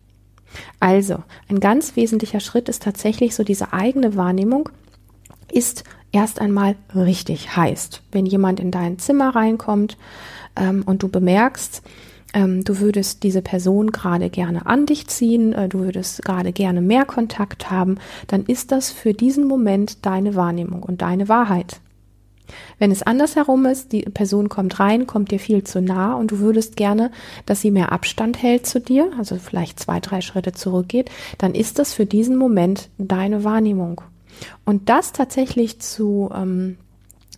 Also, 0.80 1.24
ein 1.50 1.60
ganz 1.60 1.96
wesentlicher 1.96 2.40
Schritt 2.40 2.70
ist 2.70 2.84
tatsächlich 2.84 3.36
so 3.36 3.44
diese 3.44 3.74
eigene 3.74 4.16
Wahrnehmung 4.16 4.70
ist 5.52 5.84
erst 6.12 6.40
einmal 6.40 6.76
richtig 6.94 7.56
heißt. 7.56 8.02
Wenn 8.12 8.26
jemand 8.26 8.60
in 8.60 8.72
dein 8.72 9.00
Zimmer 9.00 9.36
reinkommt 9.36 9.98
ähm, 10.56 10.84
und 10.86 11.04
du 11.04 11.10
bemerkst, 11.10 11.82
ähm, 12.36 12.64
du 12.64 12.80
würdest 12.80 13.24
diese 13.24 13.42
Person 13.42 13.92
gerade 13.92 14.30
gerne 14.30 14.68
an 14.68 14.86
dich 14.86 15.08
ziehen, 15.08 15.54
äh, 15.54 15.70
du 15.70 15.80
würdest 15.80 16.22
gerade 16.24 16.52
gerne 16.52 16.82
mehr 16.82 17.06
Kontakt 17.06 17.72
haben, 17.72 17.98
dann 18.28 18.44
ist 18.46 18.72
das 18.72 18.92
für 18.92 19.14
diesen 19.14 19.48
Moment 19.48 20.06
deine 20.06 20.36
Wahrnehmung 20.36 20.84
und 20.84 21.02
deine 21.02 21.30
Wahrheit. 21.30 21.80
Wenn 22.78 22.92
es 22.92 23.02
andersherum 23.02 23.66
ist, 23.66 23.92
die 23.92 24.04
Person 24.04 24.50
kommt 24.50 24.80
rein, 24.80 25.08
kommt 25.08 25.32
dir 25.32 25.40
viel 25.40 25.64
zu 25.64 25.82
nah 25.82 26.14
und 26.14 26.30
du 26.30 26.40
würdest 26.40 26.76
gerne, 26.76 27.10
dass 27.48 27.62
sie 27.62 27.72
mehr 27.72 27.92
Abstand 27.92 28.44
hält 28.44 28.68
zu 28.68 28.80
dir, 28.80 29.10
also 29.18 29.38
vielleicht 29.38 29.80
zwei, 29.80 30.00
drei 30.00 30.22
Schritte 30.22 30.52
zurückgeht, 30.52 31.10
dann 31.40 31.56
ist 31.56 31.80
das 31.80 31.94
für 31.94 32.06
diesen 32.06 32.36
Moment 32.36 32.90
deine 33.00 33.44
Wahrnehmung. 33.44 34.02
Und 34.66 34.90
das 34.90 35.14
tatsächlich 35.14 35.80
zu 35.80 36.30
ähm, 36.36 36.78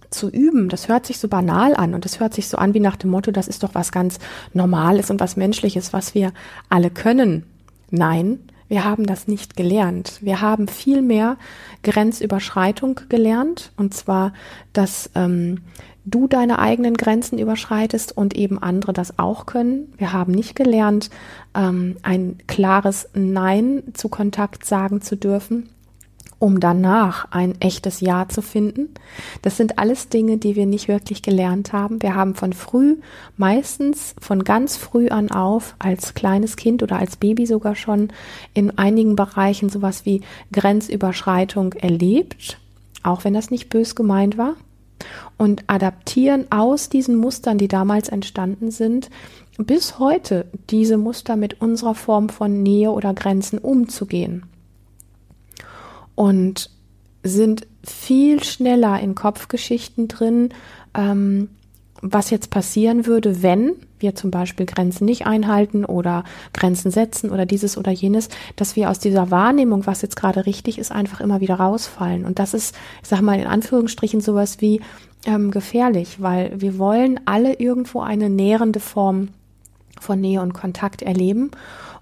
zu 0.10 0.30
üben, 0.30 0.70
das 0.70 0.88
hört 0.88 1.06
sich 1.06 1.20
so 1.20 1.28
banal 1.28 1.76
an 1.76 1.94
und 1.94 2.06
das 2.06 2.20
hört 2.20 2.34
sich 2.34 2.48
so 2.48 2.58
an 2.58 2.74
wie 2.74 2.80
nach 2.80 2.96
dem 2.96 3.10
Motto, 3.10 3.32
das 3.32 3.48
ist 3.48 3.64
doch 3.64 3.76
was 3.76 3.92
ganz 3.92 4.20
Normales 4.54 5.10
und 5.10 5.20
was 5.20 5.36
Menschliches, 5.38 5.94
was 5.94 6.16
wir 6.16 6.34
alle 6.70 6.90
können. 6.90 7.44
Nein, 7.90 8.40
wir 8.68 8.84
haben 8.84 9.06
das 9.06 9.28
nicht 9.28 9.56
gelernt. 9.56 10.20
Wir 10.22 10.42
haben 10.42 10.68
viel 10.68 11.02
mehr 11.02 11.38
Grenzüberschreitung 11.84 13.02
gelernt 13.08 13.72
und 13.78 13.94
zwar, 13.94 14.34
dass 14.74 15.10
ähm, 15.16 15.60
du 16.04 16.28
deine 16.28 16.60
eigenen 16.60 16.96
Grenzen 16.96 17.38
überschreitest 17.38 18.16
und 18.16 18.36
eben 18.36 18.62
andere 18.62 18.94
das 18.94 19.20
auch 19.20 19.46
können. 19.46 19.94
Wir 19.98 20.14
haben 20.14 20.34
nicht 20.34 20.56
gelernt, 20.56 21.10
ähm, 21.56 21.98
ein 22.02 22.38
klares 22.48 23.10
Nein 23.14 23.84
zu 23.94 24.10
Kontakt 24.10 24.66
sagen 24.66 25.02
zu 25.02 25.16
dürfen 25.16 25.70
um 26.40 26.60
danach 26.60 27.32
ein 27.32 27.60
echtes 27.62 28.00
Ja 28.00 28.28
zu 28.28 28.42
finden. 28.42 28.90
Das 29.42 29.58
sind 29.58 29.80
alles 29.80 30.10
Dinge, 30.10 30.38
die 30.38 30.56
wir 30.56 30.66
nicht 30.66 30.88
wirklich 30.88 31.24
gelernt 31.24 31.74
haben. 31.74 32.02
Wir 32.02 32.16
haben 32.16 32.36
von 32.36 32.54
früh, 32.54 32.98
meistens 33.38 34.14
von 34.20 34.44
ganz 34.44 34.78
früh 34.78 35.10
an 35.10 35.32
auf, 35.32 35.76
als 35.80 36.14
kleines 36.14 36.56
Kind 36.56 36.84
oder 36.84 37.00
als 37.00 37.16
Baby 37.16 37.48
sogar 37.48 37.76
schon 37.76 38.10
in 38.54 38.78
einigen 38.78 39.16
Bereichen 39.16 39.70
sowas 39.70 40.06
wie 40.06 40.22
Grenzüberschreitung 40.52 41.74
erlebt, 41.74 42.60
auch 43.02 43.24
wenn 43.24 43.34
das 43.34 43.50
nicht 43.50 43.70
bös 43.70 43.96
gemeint 43.96 44.38
war. 44.38 44.56
Und 45.38 45.64
adaptieren 45.68 46.48
aus 46.52 46.90
diesen 46.90 47.16
Mustern, 47.16 47.58
die 47.58 47.68
damals 47.68 48.10
entstanden 48.10 48.72
sind, 48.72 49.10
bis 49.58 50.00
heute 50.00 50.46
diese 50.70 50.98
Muster 50.98 51.36
mit 51.36 51.62
unserer 51.62 51.96
Form 51.96 52.30
von 52.30 52.62
Nähe 52.64 52.92
oder 52.92 53.14
Grenzen 53.14 53.58
umzugehen 53.60 54.44
und 56.18 56.72
sind 57.22 57.68
viel 57.84 58.44
schneller 58.44 59.00
in 59.00 59.14
Kopfgeschichten 59.14 60.08
drin, 60.08 60.50
ähm, 60.96 61.50
was 62.02 62.32
jetzt 62.32 62.50
passieren 62.50 63.06
würde, 63.06 63.44
wenn 63.44 63.74
wir 64.00 64.16
zum 64.16 64.32
Beispiel 64.32 64.66
Grenzen 64.66 65.06
nicht 65.06 65.28
einhalten 65.28 65.86
oder 65.86 66.24
Grenzen 66.54 66.90
setzen 66.92 67.30
oder 67.30 67.46
dieses 67.46 67.78
oder 67.78 67.92
jenes, 67.92 68.30
dass 68.56 68.76
wir 68.76 68.90
aus 68.90 69.00
dieser 69.00 69.30
Wahrnehmung, 69.30 69.86
was 69.86 70.02
jetzt 70.02 70.16
gerade 70.16 70.48
richtig 70.48 70.80
ist, 70.80 70.92
einfach 70.92 71.22
immer 71.22 71.40
wieder 71.40 71.56
rausfallen. 71.56 72.26
Und 72.26 72.40
das 72.40 72.54
ist, 72.56 72.76
ich 73.04 73.10
sag 73.10 73.22
mal 73.22 73.40
in 73.40 73.48
Anführungsstrichen, 73.48 74.20
sowas 74.22 74.60
wie 74.60 74.82
ähm, 75.26 75.52
gefährlich, 75.52 76.20
weil 76.20 76.60
wir 76.60 76.80
wollen 76.80 77.20
alle 77.26 77.54
irgendwo 77.54 78.02
eine 78.02 78.30
nährende 78.30 78.80
Form 78.80 79.30
von 80.00 80.20
Nähe 80.20 80.42
und 80.42 80.54
Kontakt 80.54 81.04
erleben 81.04 81.52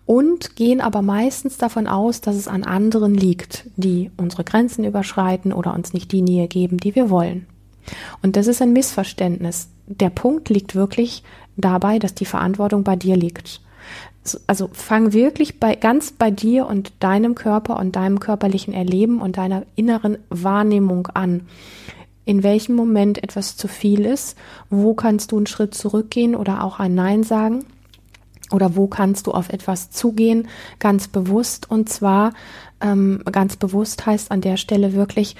und 0.05 0.55
gehen 0.55 0.81
aber 0.81 1.01
meistens 1.01 1.57
davon 1.57 1.87
aus, 1.87 2.21
dass 2.21 2.35
es 2.35 2.47
an 2.47 2.63
anderen 2.63 3.15
liegt, 3.15 3.65
die 3.75 4.11
unsere 4.17 4.43
Grenzen 4.43 4.83
überschreiten 4.83 5.51
oder 5.51 5.73
uns 5.73 5.93
nicht 5.93 6.11
die 6.11 6.21
Nähe 6.21 6.47
geben, 6.47 6.77
die 6.77 6.95
wir 6.95 7.09
wollen. 7.09 7.47
Und 8.21 8.35
das 8.35 8.47
ist 8.47 8.61
ein 8.61 8.73
Missverständnis. 8.73 9.69
Der 9.87 10.09
Punkt 10.09 10.49
liegt 10.49 10.75
wirklich 10.75 11.23
dabei, 11.57 11.99
dass 11.99 12.13
die 12.13 12.25
Verantwortung 12.25 12.83
bei 12.83 12.95
dir 12.95 13.15
liegt. 13.15 13.61
Also 14.47 14.69
fang 14.73 15.13
wirklich 15.13 15.59
bei, 15.59 15.75
ganz 15.75 16.11
bei 16.11 16.31
dir 16.31 16.65
und 16.65 16.93
deinem 16.99 17.35
Körper 17.35 17.77
und 17.77 17.95
deinem 17.95 18.19
körperlichen 18.19 18.73
Erleben 18.73 19.21
und 19.21 19.37
deiner 19.37 19.63
inneren 19.75 20.17
Wahrnehmung 20.29 21.07
an. 21.13 21.41
In 22.25 22.41
welchem 22.41 22.75
Moment 22.75 23.21
etwas 23.23 23.55
zu 23.55 23.67
viel 23.67 24.03
ist, 24.03 24.35
wo 24.71 24.95
kannst 24.95 25.31
du 25.31 25.37
einen 25.37 25.45
Schritt 25.45 25.75
zurückgehen 25.75 26.35
oder 26.35 26.63
auch 26.63 26.79
ein 26.79 26.95
Nein 26.95 27.23
sagen 27.23 27.65
oder 28.51 28.75
wo 28.75 28.87
kannst 28.87 29.27
du 29.27 29.31
auf 29.31 29.49
etwas 29.49 29.89
zugehen, 29.91 30.47
ganz 30.79 31.07
bewusst. 31.07 31.69
Und 31.69 31.89
zwar 31.89 32.33
ähm, 32.81 33.21
ganz 33.31 33.55
bewusst 33.55 34.05
heißt 34.05 34.31
an 34.31 34.41
der 34.41 34.57
Stelle 34.57 34.93
wirklich 34.93 35.35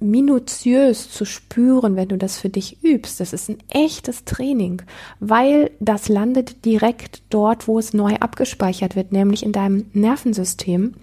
minutiös 0.00 1.10
zu 1.10 1.24
spüren, 1.24 1.96
wenn 1.96 2.08
du 2.08 2.16
das 2.16 2.38
für 2.38 2.48
dich 2.48 2.82
übst. 2.82 3.20
Das 3.20 3.32
ist 3.32 3.48
ein 3.48 3.58
echtes 3.68 4.24
Training, 4.24 4.82
weil 5.20 5.70
das 5.80 6.08
landet 6.08 6.64
direkt 6.64 7.22
dort, 7.30 7.68
wo 7.68 7.78
es 7.78 7.94
neu 7.94 8.16
abgespeichert 8.16 8.96
wird, 8.96 9.12
nämlich 9.12 9.44
in 9.44 9.52
deinem 9.52 9.86
Nervensystem, 9.92 10.94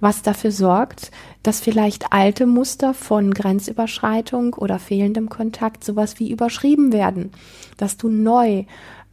was 0.00 0.22
dafür 0.22 0.52
sorgt, 0.52 1.10
dass 1.42 1.60
vielleicht 1.60 2.12
alte 2.12 2.46
Muster 2.46 2.94
von 2.94 3.32
Grenzüberschreitung 3.32 4.54
oder 4.54 4.78
fehlendem 4.78 5.28
Kontakt 5.28 5.84
sowas 5.84 6.18
wie 6.18 6.30
überschrieben 6.30 6.92
werden, 6.92 7.32
dass 7.76 7.96
du 7.96 8.08
neu 8.08 8.64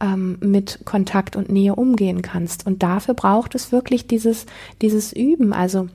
ähm, 0.04 0.36
mit 0.40 0.80
Kontakt 0.84 1.34
und 1.34 1.50
Nähe 1.50 1.74
umgehen 1.74 2.22
kannst. 2.22 2.66
Und 2.66 2.82
dafür 2.82 3.14
braucht 3.14 3.54
es 3.54 3.72
wirklich 3.72 4.06
dieses, 4.06 4.46
dieses 4.82 5.12
Üben. 5.12 5.52
Also 5.52 5.88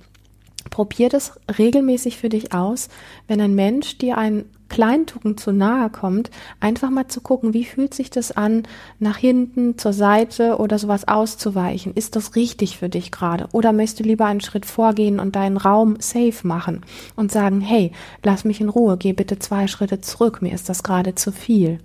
probier 0.71 1.09
das 1.09 1.33
regelmäßig 1.57 2.17
für 2.17 2.29
dich 2.29 2.53
aus, 2.53 2.89
wenn 3.27 3.39
ein 3.39 3.55
Mensch 3.55 3.97
dir 3.97 4.17
ein 4.17 4.45
Kleintucken 4.67 5.35
zu 5.35 5.51
nahe 5.51 5.89
kommt, 5.89 6.29
einfach 6.59 6.91
mal 6.91 7.07
zu 7.07 7.21
gucken, 7.21 7.55
wie 7.55 7.65
fühlt 7.65 7.95
sich 7.95 8.11
das 8.11 8.31
an, 8.31 8.67
nach 8.99 9.17
hinten, 9.17 9.79
zur 9.79 9.93
Seite 9.93 10.57
oder 10.57 10.77
sowas 10.77 11.07
auszuweichen. 11.07 11.95
Ist 11.95 12.15
das 12.15 12.35
richtig 12.35 12.77
für 12.77 12.87
dich 12.87 13.11
gerade? 13.11 13.47
Oder 13.51 13.73
möchtest 13.73 14.01
du 14.01 14.03
lieber 14.03 14.25
einen 14.25 14.41
Schritt 14.41 14.67
vorgehen 14.67 15.19
und 15.19 15.35
deinen 15.35 15.57
Raum 15.57 15.97
safe 15.99 16.47
machen 16.47 16.81
und 17.15 17.31
sagen, 17.31 17.61
hey, 17.61 17.91
lass 18.23 18.45
mich 18.45 18.61
in 18.61 18.69
Ruhe, 18.69 18.97
geh 18.97 19.13
bitte 19.13 19.39
zwei 19.39 19.65
Schritte 19.65 20.01
zurück, 20.01 20.43
mir 20.43 20.53
ist 20.53 20.69
das 20.69 20.83
gerade 20.83 21.15
zu 21.15 21.31
viel. 21.31 21.79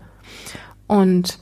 Und 0.87 1.39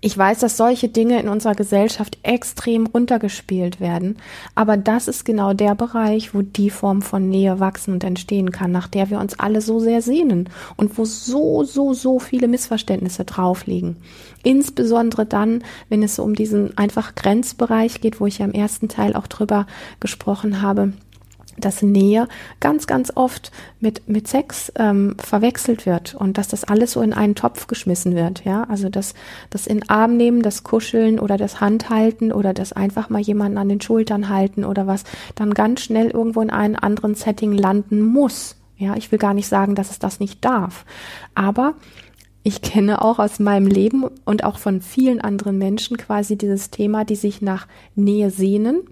ich 0.00 0.16
weiß, 0.16 0.40
dass 0.40 0.56
solche 0.56 0.88
Dinge 0.88 1.18
in 1.20 1.28
unserer 1.28 1.54
Gesellschaft 1.54 2.18
extrem 2.22 2.86
runtergespielt 2.86 3.80
werden, 3.80 4.16
aber 4.54 4.76
das 4.76 5.08
ist 5.08 5.24
genau 5.24 5.54
der 5.54 5.74
Bereich, 5.74 6.34
wo 6.34 6.42
die 6.42 6.70
Form 6.70 7.02
von 7.02 7.28
Nähe 7.28 7.60
wachsen 7.60 7.94
und 7.94 8.04
entstehen 8.04 8.52
kann, 8.52 8.70
nach 8.70 8.88
der 8.88 9.10
wir 9.10 9.18
uns 9.18 9.38
alle 9.38 9.60
so 9.60 9.80
sehr 9.80 10.02
sehnen 10.02 10.50
und 10.76 10.98
wo 10.98 11.04
so, 11.04 11.64
so, 11.64 11.94
so 11.94 12.18
viele 12.18 12.46
Missverständnisse 12.46 13.24
drauf 13.24 13.66
liegen. 13.66 13.96
Insbesondere 14.42 15.26
dann, 15.26 15.64
wenn 15.88 16.02
es 16.02 16.16
so 16.16 16.22
um 16.22 16.34
diesen 16.34 16.76
einfach 16.78 17.14
Grenzbereich 17.14 18.00
geht, 18.00 18.20
wo 18.20 18.26
ich 18.26 18.38
ja 18.38 18.44
im 18.44 18.52
ersten 18.52 18.88
Teil 18.88 19.16
auch 19.16 19.26
drüber 19.26 19.66
gesprochen 19.98 20.62
habe 20.62 20.92
dass 21.58 21.82
Nähe 21.82 22.28
ganz, 22.60 22.86
ganz 22.86 23.12
oft 23.14 23.50
mit, 23.80 24.08
mit 24.08 24.28
Sex 24.28 24.72
ähm, 24.76 25.16
verwechselt 25.18 25.86
wird 25.86 26.14
und 26.14 26.38
dass 26.38 26.48
das 26.48 26.64
alles 26.64 26.92
so 26.92 27.02
in 27.02 27.12
einen 27.12 27.34
Topf 27.34 27.66
geschmissen 27.66 28.14
wird. 28.14 28.44
Ja, 28.44 28.64
also 28.64 28.88
das, 28.88 29.14
das 29.50 29.66
in 29.66 29.88
Arm 29.88 30.16
nehmen, 30.16 30.42
das 30.42 30.62
Kuscheln 30.62 31.18
oder 31.18 31.36
das 31.36 31.60
Handhalten 31.60 32.32
oder 32.32 32.54
das 32.54 32.72
einfach 32.72 33.08
mal 33.08 33.20
jemanden 33.20 33.58
an 33.58 33.68
den 33.68 33.80
Schultern 33.80 34.28
halten 34.28 34.64
oder 34.64 34.86
was 34.86 35.04
dann 35.34 35.54
ganz 35.54 35.80
schnell 35.80 36.10
irgendwo 36.10 36.40
in 36.40 36.50
einen 36.50 36.76
anderen 36.76 37.14
Setting 37.14 37.52
landen 37.52 38.00
muss. 38.02 38.56
Ja, 38.78 38.94
ich 38.96 39.10
will 39.10 39.18
gar 39.18 39.34
nicht 39.34 39.48
sagen, 39.48 39.74
dass 39.74 39.90
es 39.90 39.98
das 39.98 40.20
nicht 40.20 40.44
darf. 40.44 40.84
Aber 41.34 41.74
ich 42.42 42.62
kenne 42.62 43.02
auch 43.02 43.18
aus 43.18 43.40
meinem 43.40 43.66
Leben 43.66 44.04
und 44.24 44.44
auch 44.44 44.58
von 44.58 44.80
vielen 44.80 45.20
anderen 45.20 45.58
Menschen 45.58 45.96
quasi 45.96 46.38
dieses 46.38 46.70
Thema, 46.70 47.04
die 47.04 47.16
sich 47.16 47.42
nach 47.42 47.66
Nähe 47.96 48.30
sehnen 48.30 48.82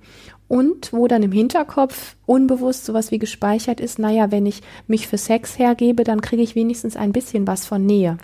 und 0.49 0.93
wo 0.93 1.09
dann 1.09 1.23
im 1.23 1.33
Hinterkopf 1.33 2.17
unbewusst 2.27 2.85
sowas 2.85 3.11
wie 3.11 3.19
gespeichert 3.19 3.81
ist, 3.81 3.99
naja, 3.99 4.31
wenn 4.31 4.47
ich 4.47 4.63
mich 4.87 5.09
für 5.09 5.19
Sex 5.19 5.59
hergebe, 5.59 6.05
dann 6.05 6.21
kriege 6.21 6.43
ich 6.43 6.55
wenigstens 6.55 6.97
ein 6.97 7.13
bisschen 7.13 7.47
was 7.47 7.67
von 7.67 7.85
Nähe. 7.85 8.19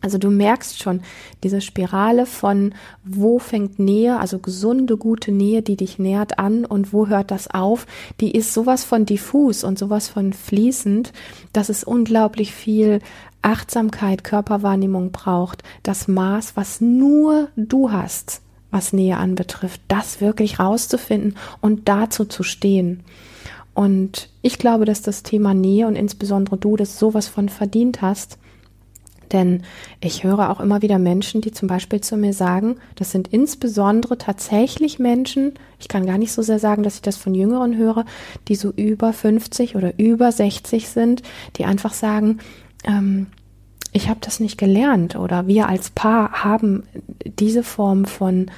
Also 0.00 0.16
du 0.16 0.30
merkst 0.30 0.80
schon 0.80 1.00
diese 1.42 1.60
Spirale 1.60 2.24
von 2.24 2.72
wo 3.04 3.40
fängt 3.40 3.80
Nähe, 3.80 4.20
also 4.20 4.38
gesunde, 4.38 4.96
gute 4.96 5.32
Nähe, 5.32 5.60
die 5.62 5.74
dich 5.74 5.98
nährt 5.98 6.38
an 6.38 6.64
und 6.64 6.92
wo 6.92 7.08
hört 7.08 7.32
das 7.32 7.52
auf, 7.52 7.86
die 8.20 8.30
ist 8.30 8.54
sowas 8.54 8.84
von 8.84 9.06
diffus 9.06 9.64
und 9.64 9.76
sowas 9.76 10.08
von 10.08 10.32
fließend, 10.32 11.12
dass 11.52 11.68
es 11.68 11.82
unglaublich 11.82 12.52
viel 12.52 13.00
Achtsamkeit, 13.42 14.22
Körperwahrnehmung 14.22 15.10
braucht, 15.10 15.64
das 15.82 16.06
Maß, 16.06 16.56
was 16.56 16.80
nur 16.80 17.48
du 17.56 17.90
hast 17.90 18.42
was 18.70 18.92
Nähe 18.92 19.16
anbetrifft, 19.16 19.80
das 19.88 20.20
wirklich 20.20 20.58
rauszufinden 20.58 21.36
und 21.60 21.88
dazu 21.88 22.24
zu 22.24 22.42
stehen. 22.42 23.02
Und 23.74 24.28
ich 24.42 24.58
glaube, 24.58 24.84
dass 24.84 25.02
das 25.02 25.22
Thema 25.22 25.54
Nähe 25.54 25.86
und 25.86 25.96
insbesondere 25.96 26.56
du 26.56 26.76
das 26.76 26.98
sowas 26.98 27.28
von 27.28 27.48
verdient 27.48 28.02
hast. 28.02 28.38
Denn 29.32 29.62
ich 30.00 30.24
höre 30.24 30.50
auch 30.50 30.58
immer 30.58 30.82
wieder 30.82 30.98
Menschen, 30.98 31.42
die 31.42 31.52
zum 31.52 31.68
Beispiel 31.68 32.00
zu 32.00 32.16
mir 32.16 32.32
sagen, 32.32 32.76
das 32.96 33.12
sind 33.12 33.28
insbesondere 33.28 34.18
tatsächlich 34.18 34.98
Menschen, 34.98 35.54
ich 35.78 35.88
kann 35.88 36.06
gar 36.06 36.18
nicht 36.18 36.32
so 36.32 36.42
sehr 36.42 36.58
sagen, 36.58 36.82
dass 36.82 36.96
ich 36.96 37.02
das 37.02 37.16
von 37.16 37.34
Jüngeren 37.34 37.76
höre, 37.76 38.04
die 38.48 38.54
so 38.54 38.70
über 38.70 39.12
50 39.12 39.76
oder 39.76 39.98
über 39.98 40.32
60 40.32 40.88
sind, 40.88 41.22
die 41.56 41.64
einfach 41.64 41.92
sagen, 41.92 42.38
ähm, 42.84 43.26
ich 43.92 44.08
habe 44.08 44.20
das 44.20 44.40
nicht 44.40 44.58
gelernt 44.58 45.16
oder 45.16 45.46
wir 45.46 45.68
als 45.68 45.90
Paar 45.90 46.44
haben 46.44 46.84
diese 47.24 47.62
Form 47.62 48.04
von 48.04 48.50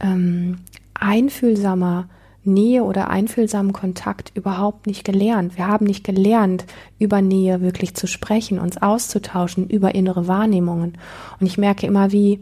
ähm, 0.00 0.58
einfühlsamer 0.94 2.08
Nähe 2.44 2.82
oder 2.82 3.10
einfühlsamen 3.10 3.72
Kontakt 3.72 4.32
überhaupt 4.34 4.86
nicht 4.86 5.04
gelernt. 5.04 5.56
Wir 5.56 5.66
haben 5.66 5.84
nicht 5.84 6.04
gelernt, 6.04 6.64
über 6.98 7.20
Nähe 7.20 7.60
wirklich 7.60 7.94
zu 7.94 8.06
sprechen, 8.06 8.58
uns 8.58 8.80
auszutauschen, 8.80 9.68
über 9.68 9.94
innere 9.94 10.26
Wahrnehmungen. 10.26 10.96
Und 11.38 11.46
ich 11.46 11.58
merke 11.58 11.86
immer, 11.86 12.10
wie, 12.10 12.40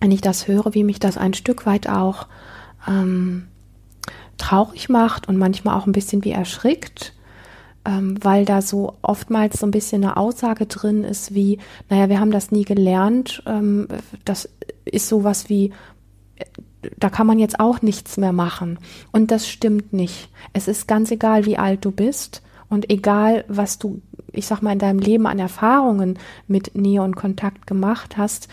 wenn 0.00 0.10
ich 0.10 0.20
das 0.20 0.48
höre, 0.48 0.74
wie 0.74 0.84
mich 0.84 0.98
das 0.98 1.16
ein 1.16 1.34
Stück 1.34 1.64
weit 1.64 1.88
auch 1.88 2.26
ähm, 2.88 3.46
traurig 4.36 4.88
macht 4.88 5.28
und 5.28 5.36
manchmal 5.36 5.78
auch 5.78 5.86
ein 5.86 5.92
bisschen 5.92 6.24
wie 6.24 6.32
erschrickt, 6.32 7.14
ähm, 7.88 8.16
weil 8.20 8.44
da 8.44 8.60
so 8.60 8.98
oftmals 9.00 9.60
so 9.60 9.66
ein 9.66 9.70
bisschen 9.70 10.04
eine 10.04 10.18
Aussage 10.18 10.66
drin 10.66 11.04
ist 11.04 11.34
wie, 11.34 11.58
naja, 11.88 12.10
wir 12.10 12.20
haben 12.20 12.30
das 12.30 12.50
nie 12.50 12.64
gelernt, 12.64 13.42
ähm, 13.46 13.88
das 14.26 14.48
ist 14.84 15.08
sowas 15.08 15.48
wie, 15.48 15.72
da 16.98 17.08
kann 17.08 17.26
man 17.26 17.38
jetzt 17.38 17.58
auch 17.58 17.80
nichts 17.80 18.18
mehr 18.18 18.32
machen. 18.32 18.78
Und 19.10 19.30
das 19.30 19.48
stimmt 19.48 19.94
nicht. 19.94 20.28
Es 20.52 20.68
ist 20.68 20.86
ganz 20.86 21.10
egal, 21.10 21.46
wie 21.46 21.56
alt 21.56 21.84
du 21.84 21.90
bist 21.90 22.42
und 22.68 22.90
egal, 22.90 23.46
was 23.48 23.78
du, 23.78 24.02
ich 24.32 24.46
sag 24.46 24.60
mal, 24.60 24.72
in 24.72 24.78
deinem 24.78 24.98
Leben 24.98 25.26
an 25.26 25.38
Erfahrungen 25.38 26.18
mit 26.46 26.74
Nähe 26.74 27.02
und 27.02 27.16
Kontakt 27.16 27.66
gemacht 27.66 28.18
hast. 28.18 28.48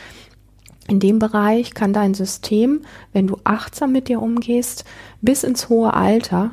In 0.88 1.01
dem 1.01 1.20
Bereich 1.20 1.74
kann 1.74 1.92
dein 1.92 2.13
System, 2.13 2.82
wenn 3.12 3.27
du 3.27 3.38
achtsam 3.44 3.92
mit 3.92 4.08
dir 4.08 4.22
umgehst, 4.22 4.86
bis 5.22 5.44
ins 5.44 5.68
hohe 5.68 5.94
Alter, 5.94 6.51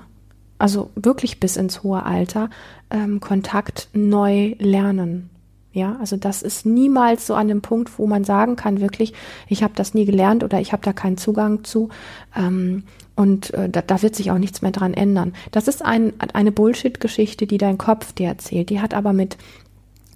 also 0.63 0.91
wirklich 0.95 1.41
bis 1.41 1.57
ins 1.57 1.83
hohe 1.83 2.05
Alter, 2.07 2.49
ähm, 2.89 3.19
Kontakt 3.19 3.89
neu 3.95 4.55
lernen. 4.61 5.29
Ja, 5.73 5.97
also 5.99 6.17
das 6.17 6.43
ist 6.43 6.65
niemals 6.65 7.27
so 7.27 7.35
an 7.35 7.49
dem 7.49 7.63
Punkt, 7.63 7.99
wo 7.99 8.07
man 8.07 8.23
sagen 8.23 8.55
kann, 8.55 8.81
wirklich, 8.81 9.13
ich 9.49 9.65
habe 9.65 9.73
das 9.75 9.93
nie 9.93 10.05
gelernt 10.05 10.45
oder 10.45 10.61
ich 10.61 10.73
habe 10.73 10.85
da 10.85 10.93
keinen 10.93 11.17
Zugang 11.17 11.65
zu. 11.65 11.89
Ähm, 12.37 12.85
und 13.17 13.53
äh, 13.55 13.69
da, 13.71 13.83
da 13.83 14.03
wird 14.03 14.15
sich 14.15 14.31
auch 14.31 14.39
nichts 14.39 14.63
mehr 14.63 14.71
dran 14.71 14.95
ändern. 14.95 15.33
Das 15.51 15.67
ist 15.67 15.85
ein, 15.85 16.13
eine 16.33 16.53
Bullshit-Geschichte, 16.53 17.49
die 17.49 17.59
dein 17.59 17.77
Kopf 17.77 18.13
dir 18.13 18.29
erzählt. 18.29 18.71
Die 18.71 18.81
hat 18.81 18.95
aber 18.95 19.13
mit, 19.13 19.39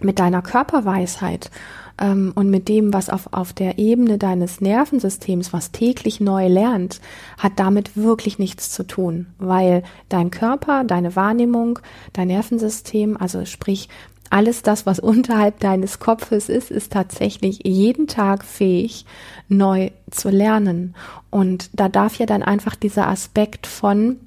mit 0.01 0.21
deiner 0.21 0.43
Körperweisheit 0.43 1.51
ähm, 1.99 2.33
und 2.35 2.51
mit 2.51 2.69
dem, 2.69 2.93
was 2.93 3.11
auf, 3.11 3.33
auf 3.33 3.53
der 3.53 3.79
Ebene 3.79 4.19
deines 4.19 4.61
Nervensystems, 4.61 5.53
was 5.53 5.73
täglich 5.73 6.21
neu 6.21 6.49
lernt, 6.49 7.01
hat 7.39 7.53
damit 7.57 7.97
wirklich 7.97 8.39
nichts 8.39 8.71
zu 8.71 8.87
tun, 8.87 9.27
weil 9.39 9.83
dein 10.09 10.31
Körper, 10.31 10.85
deine 10.85 11.17
Wahrnehmung, 11.17 11.79
dein 12.13 12.29
Nervensystem, 12.29 13.17
also 13.17 13.45
sprich 13.45 13.89
alles 14.29 14.63
das, 14.63 14.87
was 14.87 14.99
unterhalb 15.01 15.61
deines 15.61 15.99
Kopfes 15.99 16.49
ist, 16.49 16.71
ist 16.71 16.93
tatsächlich 16.93 17.61
jeden 17.65 18.07
Tag 18.07 18.45
fähig, 18.45 19.07
neu 19.49 19.91
zu 20.11 20.31
lernen. 20.31 20.95
Und 21.31 21.71
da 21.73 21.89
darf 21.89 22.19
ja 22.19 22.27
dann 22.27 22.43
einfach 22.43 22.75
dieser 22.75 23.09
Aspekt 23.09 23.67
von 23.67 24.19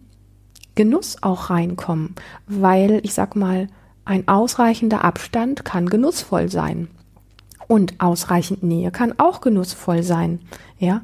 Genuss 0.75 1.17
auch 1.21 1.49
reinkommen, 1.49 2.15
weil 2.47 3.01
ich 3.03 3.13
sag 3.13 3.35
mal, 3.35 3.67
ein 4.05 4.27
ausreichender 4.27 5.03
Abstand 5.03 5.65
kann 5.65 5.87
genussvoll 5.87 6.49
sein. 6.49 6.87
Und 7.69 8.01
ausreichend 8.01 8.63
Nähe 8.63 8.89
kann 8.89 9.13
auch 9.19 9.41
genussvoll 9.41 10.01
sein. 10.01 10.39
Ja, 10.79 11.03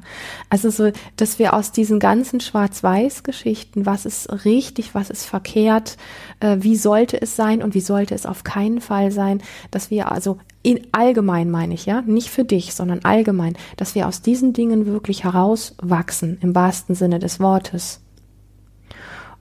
also 0.50 0.68
so, 0.68 0.90
dass 1.14 1.38
wir 1.38 1.54
aus 1.54 1.70
diesen 1.70 2.00
ganzen 2.00 2.40
Schwarz-Weiß-Geschichten, 2.40 3.86
was 3.86 4.04
ist 4.04 4.44
richtig, 4.44 4.92
was 4.92 5.08
ist 5.08 5.26
verkehrt, 5.26 5.96
äh, 6.40 6.56
wie 6.58 6.74
sollte 6.74 7.22
es 7.22 7.36
sein 7.36 7.62
und 7.62 7.74
wie 7.74 7.80
sollte 7.80 8.16
es 8.16 8.26
auf 8.26 8.42
keinen 8.42 8.80
Fall 8.80 9.12
sein, 9.12 9.42
dass 9.70 9.92
wir 9.92 10.10
also 10.10 10.38
in 10.64 10.80
allgemein 10.90 11.52
meine 11.52 11.74
ich, 11.74 11.86
ja, 11.86 12.02
nicht 12.02 12.30
für 12.30 12.42
dich, 12.42 12.74
sondern 12.74 13.04
allgemein, 13.04 13.56
dass 13.76 13.94
wir 13.94 14.08
aus 14.08 14.20
diesen 14.20 14.52
Dingen 14.52 14.86
wirklich 14.86 15.22
herauswachsen, 15.22 16.38
im 16.40 16.52
wahrsten 16.56 16.96
Sinne 16.96 17.20
des 17.20 17.38
Wortes. 17.38 18.00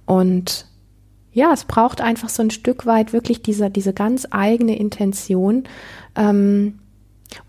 Und 0.06 0.68
ja, 1.32 1.52
es 1.52 1.64
braucht 1.64 2.02
einfach 2.02 2.30
so 2.30 2.44
ein 2.44 2.52
Stück 2.52 2.86
weit 2.86 3.14
wirklich 3.14 3.42
diese, 3.42 3.72
diese 3.72 3.94
ganz 3.94 4.28
eigene 4.30 4.78
Intention, 4.78 5.64
ähm, 6.16 6.78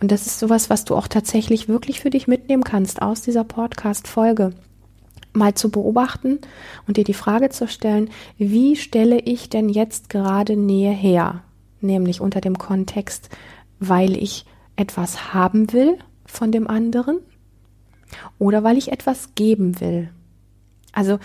und 0.00 0.10
das 0.12 0.26
ist 0.26 0.38
sowas, 0.38 0.70
was 0.70 0.84
du 0.84 0.94
auch 0.94 1.08
tatsächlich 1.08 1.68
wirklich 1.68 2.00
für 2.00 2.10
dich 2.10 2.26
mitnehmen 2.26 2.64
kannst 2.64 3.02
aus 3.02 3.22
dieser 3.22 3.44
Podcast-Folge. 3.44 4.52
Mal 5.32 5.54
zu 5.54 5.70
beobachten 5.70 6.38
und 6.86 6.96
dir 6.96 7.04
die 7.04 7.14
Frage 7.14 7.50
zu 7.50 7.68
stellen, 7.68 8.10
wie 8.38 8.76
stelle 8.76 9.18
ich 9.20 9.50
denn 9.50 9.68
jetzt 9.68 10.08
gerade 10.08 10.56
Nähe 10.56 10.92
her? 10.92 11.42
Nämlich 11.80 12.20
unter 12.20 12.40
dem 12.40 12.56
Kontext, 12.56 13.28
weil 13.78 14.16
ich 14.16 14.46
etwas 14.76 15.34
haben 15.34 15.72
will 15.72 15.98
von 16.24 16.52
dem 16.52 16.68
anderen 16.68 17.18
oder 18.38 18.64
weil 18.64 18.78
ich 18.78 18.92
etwas 18.92 19.34
geben 19.34 19.80
will. 19.80 20.10
Also 20.92 21.18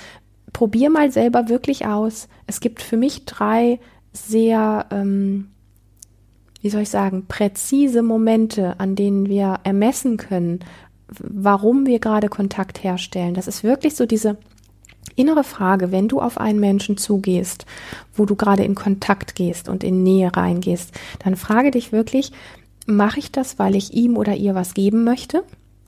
probier 0.51 0.89
mal 0.89 1.11
selber 1.11 1.47
wirklich 1.47 1.85
aus. 1.85 2.27
Es 2.47 2.59
gibt 2.59 2.81
für 2.81 2.97
mich 2.97 3.25
drei 3.25 3.79
sehr 4.11 4.87
ähm, 4.91 5.50
wie 6.61 6.69
soll 6.69 6.81
ich 6.81 6.89
sagen, 6.89 7.25
präzise 7.27 8.01
Momente, 8.03 8.79
an 8.79 8.95
denen 8.95 9.27
wir 9.27 9.59
ermessen 9.63 10.17
können, 10.17 10.59
warum 11.19 11.85
wir 11.85 11.99
gerade 11.99 12.29
Kontakt 12.29 12.83
herstellen. 12.83 13.33
Das 13.33 13.47
ist 13.47 13.63
wirklich 13.63 13.95
so 13.95 14.05
diese 14.05 14.37
innere 15.15 15.43
Frage, 15.43 15.91
wenn 15.91 16.07
du 16.07 16.21
auf 16.21 16.37
einen 16.37 16.59
Menschen 16.59 16.97
zugehst, 16.97 17.65
wo 18.13 18.25
du 18.25 18.35
gerade 18.35 18.63
in 18.63 18.75
Kontakt 18.75 19.35
gehst 19.35 19.67
und 19.67 19.83
in 19.83 20.03
Nähe 20.03 20.35
reingehst, 20.35 20.91
dann 21.23 21.35
frage 21.35 21.71
dich 21.71 21.91
wirklich, 21.91 22.31
mache 22.85 23.19
ich 23.19 23.31
das, 23.31 23.59
weil 23.59 23.75
ich 23.75 23.93
ihm 23.93 24.17
oder 24.17 24.35
ihr 24.35 24.55
was 24.55 24.73
geben 24.73 25.03
möchte? 25.03 25.43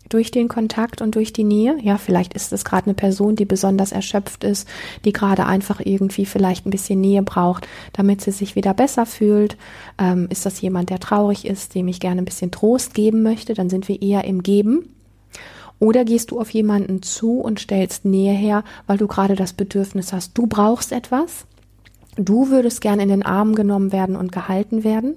Durch 0.09 0.31
den 0.31 0.47
Kontakt 0.47 1.01
und 1.01 1.15
durch 1.15 1.33
die 1.33 1.43
Nähe. 1.43 1.77
Ja, 1.81 1.97
vielleicht 1.97 2.33
ist 2.33 2.53
es 2.53 2.65
gerade 2.65 2.85
eine 2.85 2.93
Person, 2.93 3.35
die 3.35 3.45
besonders 3.45 3.91
erschöpft 3.91 4.43
ist, 4.43 4.67
die 5.05 5.13
gerade 5.13 5.45
einfach 5.45 5.79
irgendwie 5.83 6.25
vielleicht 6.25 6.65
ein 6.65 6.71
bisschen 6.71 7.01
Nähe 7.01 7.23
braucht, 7.23 7.67
damit 7.93 8.21
sie 8.21 8.31
sich 8.31 8.55
wieder 8.55 8.73
besser 8.73 9.05
fühlt. 9.05 9.57
Ähm, 9.97 10.27
ist 10.29 10.45
das 10.45 10.61
jemand, 10.61 10.89
der 10.89 10.99
traurig 10.99 11.45
ist, 11.45 11.75
dem 11.75 11.87
ich 11.87 11.99
gerne 11.99 12.21
ein 12.21 12.25
bisschen 12.25 12.51
Trost 12.51 12.93
geben 12.93 13.23
möchte? 13.23 13.53
Dann 13.53 13.69
sind 13.69 13.87
wir 13.87 14.01
eher 14.01 14.25
im 14.25 14.43
Geben. 14.43 14.89
Oder 15.79 16.05
gehst 16.05 16.31
du 16.31 16.39
auf 16.39 16.49
jemanden 16.51 17.01
zu 17.01 17.39
und 17.39 17.59
stellst 17.59 18.05
Nähe 18.05 18.33
her, 18.33 18.63
weil 18.87 18.97
du 18.97 19.07
gerade 19.07 19.35
das 19.35 19.53
Bedürfnis 19.53 20.13
hast, 20.13 20.37
du 20.37 20.47
brauchst 20.47 20.91
etwas, 20.91 21.45
du 22.15 22.49
würdest 22.49 22.79
gerne 22.79 23.03
in 23.03 23.09
den 23.09 23.23
Arm 23.23 23.55
genommen 23.55 23.91
werden 23.91 24.15
und 24.15 24.31
gehalten 24.31 24.83
werden. 24.83 25.15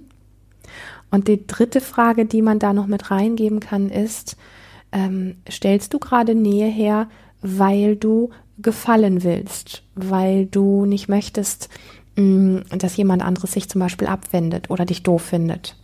Und 1.11 1.29
die 1.29 1.47
dritte 1.47 1.81
Frage, 1.81 2.27
die 2.27 2.43
man 2.43 2.59
da 2.59 2.73
noch 2.73 2.89
mit 2.89 3.11
reingeben 3.11 3.61
kann, 3.61 3.91
ist, 3.91 4.37
ähm, 4.93 5.37
stellst 5.51 5.95
du 5.95 5.99
gerade 5.99 6.35
Nähe 6.35 6.69
her, 6.69 7.09
weil 7.43 7.97
du 7.97 8.31
gefallen 8.59 9.23
willst, 9.23 9.83
weil 9.95 10.47
du 10.47 10.87
nicht 10.87 11.09
möchtest, 11.09 11.69
mh, 12.17 12.23
mm, 12.23 12.79
dass 12.79 12.97
jemand 12.97 13.23
anderes 13.23 13.53
sich 13.53 13.69
zum 13.69 13.81
Beispiel 13.81 14.09
abwendet 14.09 14.71
oder 14.71 14.85
dich 14.85 15.03
doof 15.03 15.23
findet. 15.23 15.77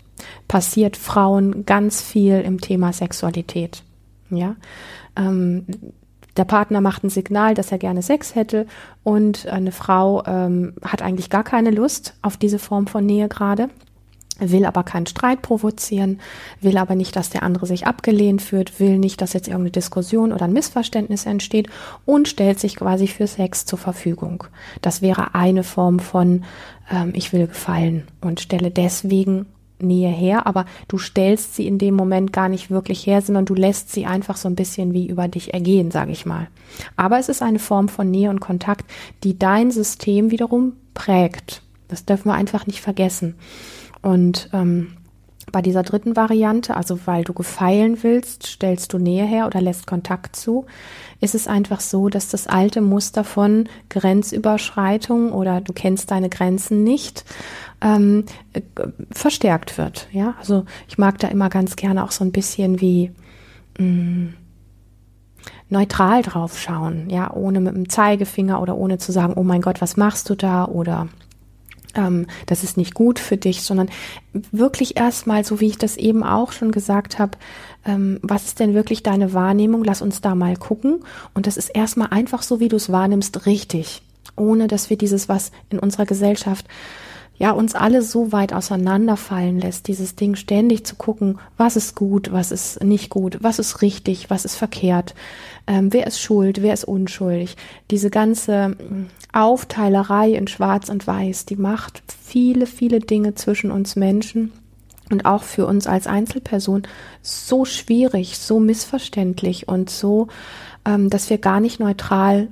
Passiert 0.49 0.97
Frauen 0.97 1.67
ganz 1.67 2.01
viel 2.01 2.41
im 2.41 2.61
Thema 2.61 2.93
Sexualität. 2.93 3.83
Ja, 4.31 4.57
ähm, 5.17 5.67
der 6.39 6.45
Partner 6.45 6.81
macht 6.81 7.05
ein 7.05 7.11
Signal, 7.11 7.55
dass 7.55 7.73
er 7.73 7.79
gerne 7.79 8.01
Sex 8.01 8.35
hätte 8.35 8.67
und 9.03 9.47
eine 9.47 9.73
Frau 9.73 10.25
ähm, 10.25 10.75
hat 10.83 11.03
eigentlich 11.03 11.29
gar 11.29 11.45
keine 11.45 11.71
Lust 11.71 12.15
auf 12.23 12.39
diese 12.39 12.59
Form 12.59 12.87
von 12.87 13.05
Nähe 13.05 13.29
gerade 13.29 13.69
will 14.39 14.65
aber 14.65 14.83
keinen 14.83 15.07
Streit 15.07 15.43
provozieren, 15.43 16.21
will 16.61 16.79
aber 16.79 16.95
nicht, 16.95 17.15
dass 17.17 17.31
der 17.31 17.43
andere 17.43 17.67
sich 17.67 17.87
abgelehnt 17.87 18.43
fühlt, 18.43 18.81
will 18.81 18.99
nicht, 18.99 19.21
dass 19.21 19.35
jetzt 19.35 19.47
irgendeine 19.47 19.73
Diskussion 19.73 20.33
oder 20.33 20.47
ein 20.47 20.53
Missverständnis 20.53 21.27
entsteht 21.27 21.69
und 22.07 22.29
stellt 22.29 22.59
sich 22.59 22.77
quasi 22.77 23.07
für 23.07 23.27
Sex 23.27 23.67
zur 23.67 23.79
Verfügung. 23.79 24.45
Das 24.81 25.03
wäre 25.03 25.35
eine 25.35 25.65
Form 25.65 26.01
von 26.01 26.45
ähm, 26.91 27.13
ich 27.15 27.33
will 27.33 27.47
gefallen 27.47 28.05
und 28.21 28.41
stelle 28.41 28.71
deswegen 28.71 29.47
Nähe 29.79 30.11
her, 30.11 30.47
aber 30.47 30.65
du 30.87 30.97
stellst 30.97 31.57
sie 31.57 31.67
in 31.67 31.79
dem 31.79 31.95
Moment 31.95 32.33
gar 32.33 32.49
nicht 32.49 32.71
wirklich 32.71 33.05
her, 33.05 33.21
sondern 33.21 33.47
du 33.47 33.55
lässt 33.55 33.91
sie 33.91 34.07
einfach 34.07 34.37
so 34.37 34.49
ein 34.49 34.55
bisschen 34.55 34.93
wie 34.93 35.09
über 35.09 35.27
dich 35.27 35.53
ergehen, 35.55 35.91
sage 35.91 36.13
ich 36.13 36.25
mal. 36.25 36.47
Aber 36.97 37.19
es 37.19 37.29
ist 37.29 37.43
eine 37.43 37.59
Form 37.59 37.89
von 37.89 38.09
Nähe 38.09 38.31
und 38.31 38.41
Kontakt, 38.41 38.89
die 39.25 39.39
dein 39.39 39.73
System 39.73 40.31
wiederum 40.31 40.75
prägt. 40.95 41.63
Das 41.89 42.05
dürfen 42.05 42.29
wir 42.29 42.35
einfach 42.35 42.67
nicht 42.67 42.81
vergessen. 42.81 43.35
Und 44.03 44.51
ähm, 44.53 44.97
Bei 45.51 45.61
dieser 45.61 45.83
dritten 45.83 46.15
Variante, 46.15 46.77
also 46.77 47.01
weil 47.05 47.25
du 47.25 47.33
gefeilen 47.33 48.03
willst, 48.03 48.45
stellst 48.47 48.93
du 48.93 48.99
Nähe 48.99 49.27
her 49.27 49.47
oder 49.47 49.61
lässt 49.61 49.87
Kontakt 49.89 50.37
zu, 50.37 50.67
ist 51.21 51.35
es 51.35 51.49
einfach 51.49 51.81
so, 51.81 52.09
dass 52.09 52.29
das 52.29 52.47
alte 52.47 52.81
Muster 52.81 53.25
von 53.25 53.69
Grenzüberschreitung 53.89 55.33
oder 55.33 55.61
du 55.61 55.73
kennst 55.73 56.11
deine 56.13 56.29
Grenzen 56.29 56.85
nicht 56.85 57.25
ähm, 57.81 58.25
äh, 58.53 58.63
verstärkt 59.11 59.79
wird. 59.79 60.07
Ja, 60.13 60.37
also 60.39 60.65
ich 60.89 60.97
mag 60.97 61.19
da 61.19 61.29
immer 61.29 61.49
ganz 61.49 61.75
gerne 61.75 62.05
auch 62.05 62.13
so 62.13 62.25
ein 62.25 62.33
bisschen 62.33 62.81
wie 62.81 63.11
mh, 63.79 63.85
mm, 63.85 64.35
neutral 65.71 66.23
drauf 66.23 66.59
schauen, 66.59 67.11
ja, 67.11 67.33
ohne 67.33 67.61
mit 67.61 67.75
dem 67.75 67.89
Zeigefinger 67.89 68.63
oder 68.63 68.77
ohne 68.77 68.99
zu 68.99 69.11
sagen, 69.11 69.35
oh 69.37 69.43
mein 69.43 69.61
Gott, 69.61 69.81
was 69.81 69.97
machst 69.97 70.31
du 70.31 70.35
da 70.37 70.67
oder 70.67 71.09
ähm, 71.95 72.27
das 72.47 72.65
ist 72.65 72.77
nicht 72.77 72.95
gut 72.95 73.19
für 73.19 73.37
dich, 73.37 73.63
sondern 73.63 73.89
wirklich 74.51 74.97
erstmal, 74.97 75.45
so 75.45 75.61
wie 75.61 75.69
ich 75.69 75.79
das 75.79 75.97
eben 75.97 76.23
auch 76.23 76.53
schon 76.53 76.73
gesagt 76.73 77.19
habe, 77.19 77.39
ähm, 77.85 78.19
was 78.23 78.45
ist 78.45 78.61
denn 78.61 78.75
wirklich 78.75 79.03
deine 79.03 79.33
Wahrnehmung? 79.33 79.85
Lass 79.85 80.03
uns 80.03 80.21
da 80.21 80.35
mal 80.35 80.57
gucken. 80.57 81.05
Und 81.35 81.47
das 81.47 81.57
ist 81.57 81.69
erstmal 81.69 82.09
einfach 82.09 82.43
so, 82.43 82.61
wie 82.61 82.69
du 82.69 82.77
es 82.77 82.91
wahrnimmst, 82.91 83.47
richtig. 83.47 84.03
Ohne 84.37 84.69
dass 84.69 84.91
wir 84.91 84.97
dieses, 84.97 85.29
was 85.29 85.53
in 85.69 85.79
unserer 85.79 86.07
Gesellschaft 86.07 86.67
ja 87.43 87.51
uns 87.51 87.75
alle 87.75 88.03
so 88.03 88.31
weit 88.31 88.53
auseinanderfallen 88.53 89.59
lässt, 89.59 89.89
dieses 89.89 90.15
Ding 90.15 90.37
ständig 90.37 90.87
zu 90.87 90.95
gucken, 90.95 91.41
was 91.57 91.75
ist 91.75 91.97
gut, 91.97 92.31
was 92.31 92.53
ist 92.53 92.85
nicht 92.85 93.11
gut, 93.11 93.39
was 93.41 93.59
ist 93.59 93.83
richtig, 93.83 94.31
was 94.31 94.45
ist 94.45 94.55
verkehrt, 94.55 95.17
ähm, 95.67 95.93
wer 95.93 96.07
ist 96.07 96.21
schuld, 96.21 96.63
wer 96.63 96.73
ist 96.73 96.85
unschuldig. 96.85 97.57
Diese 97.91 98.11
ganze 98.11 98.69
mm, 98.69 99.07
Aufteilerei 99.33 100.31
in 100.31 100.47
Schwarz 100.47 100.89
und 100.89 101.05
Weiß, 101.05 101.45
die 101.45 101.57
macht 101.57 102.05
viele, 102.07 102.67
viele 102.67 103.01
Dinge 103.01 103.35
zwischen 103.35 103.73
uns 103.73 103.97
Menschen 103.97 104.53
und 105.11 105.27
auch 105.27 105.43
für 105.43 105.67
uns 105.67 105.89
als 105.89 106.07
Einzelperson 106.07 106.85
so 107.23 107.65
schwierig, 107.65 108.39
so 108.39 108.61
missverständlich 108.61 109.67
und 109.67 109.91
so, 109.91 110.29
ähm, 110.85 111.11
dass 111.11 111.29
wir 111.29 111.39
gar 111.39 111.59
nicht 111.59 111.81
neutral 111.81 112.51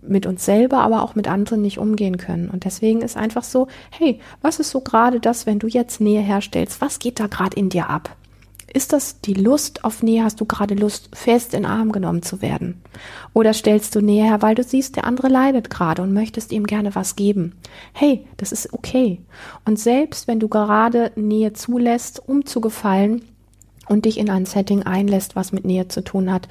mit 0.00 0.26
uns 0.26 0.44
selber, 0.44 0.78
aber 0.78 1.02
auch 1.02 1.14
mit 1.14 1.28
anderen 1.28 1.62
nicht 1.62 1.78
umgehen 1.78 2.16
können. 2.16 2.48
Und 2.48 2.64
deswegen 2.64 3.02
ist 3.02 3.16
einfach 3.16 3.44
so, 3.44 3.68
hey, 3.90 4.20
was 4.40 4.58
ist 4.58 4.70
so 4.70 4.80
gerade 4.80 5.20
das, 5.20 5.46
wenn 5.46 5.58
du 5.58 5.66
jetzt 5.66 6.00
Nähe 6.00 6.20
herstellst? 6.20 6.80
Was 6.80 6.98
geht 6.98 7.20
da 7.20 7.26
gerade 7.26 7.56
in 7.56 7.68
dir 7.68 7.90
ab? 7.90 8.16
Ist 8.74 8.94
das 8.94 9.20
die 9.20 9.34
Lust 9.34 9.84
auf 9.84 10.02
Nähe? 10.02 10.24
Hast 10.24 10.40
du 10.40 10.46
gerade 10.46 10.74
Lust, 10.74 11.10
fest 11.12 11.52
in 11.52 11.64
den 11.64 11.70
Arm 11.70 11.92
genommen 11.92 12.22
zu 12.22 12.40
werden? 12.40 12.80
Oder 13.34 13.52
stellst 13.52 13.94
du 13.94 14.00
Nähe 14.00 14.24
her, 14.24 14.40
weil 14.40 14.54
du 14.54 14.62
siehst, 14.62 14.96
der 14.96 15.04
andere 15.04 15.28
leidet 15.28 15.68
gerade 15.68 16.00
und 16.00 16.14
möchtest 16.14 16.52
ihm 16.52 16.66
gerne 16.66 16.94
was 16.94 17.14
geben? 17.14 17.52
Hey, 17.92 18.24
das 18.38 18.50
ist 18.50 18.72
okay. 18.72 19.20
Und 19.66 19.78
selbst 19.78 20.26
wenn 20.26 20.40
du 20.40 20.48
gerade 20.48 21.12
Nähe 21.16 21.52
zulässt, 21.52 22.26
um 22.26 22.46
zu 22.46 22.62
gefallen, 22.62 23.22
und 23.88 24.04
dich 24.04 24.18
in 24.18 24.30
ein 24.30 24.46
Setting 24.46 24.84
einlässt, 24.84 25.36
was 25.36 25.52
mit 25.52 25.64
Nähe 25.64 25.88
zu 25.88 26.02
tun 26.02 26.32
hat, 26.32 26.48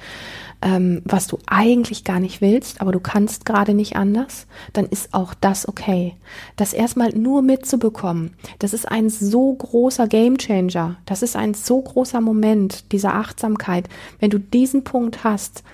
ähm, 0.62 1.02
was 1.04 1.26
du 1.26 1.38
eigentlich 1.46 2.04
gar 2.04 2.20
nicht 2.20 2.40
willst, 2.40 2.80
aber 2.80 2.92
du 2.92 3.00
kannst 3.00 3.44
gerade 3.44 3.74
nicht 3.74 3.96
anders, 3.96 4.46
dann 4.72 4.86
ist 4.86 5.12
auch 5.12 5.34
das 5.34 5.68
okay. 5.68 6.14
Das 6.56 6.72
erstmal 6.72 7.10
nur 7.10 7.42
mitzubekommen, 7.42 8.34
das 8.58 8.72
ist 8.72 8.90
ein 8.90 9.10
so 9.10 9.52
großer 9.52 10.06
Gamechanger, 10.06 10.96
das 11.04 11.22
ist 11.22 11.36
ein 11.36 11.54
so 11.54 11.82
großer 11.82 12.20
Moment 12.20 12.92
dieser 12.92 13.14
Achtsamkeit. 13.14 13.88
Wenn 14.20 14.30
du 14.30 14.38
diesen 14.38 14.84
Punkt 14.84 15.24
hast, 15.24 15.64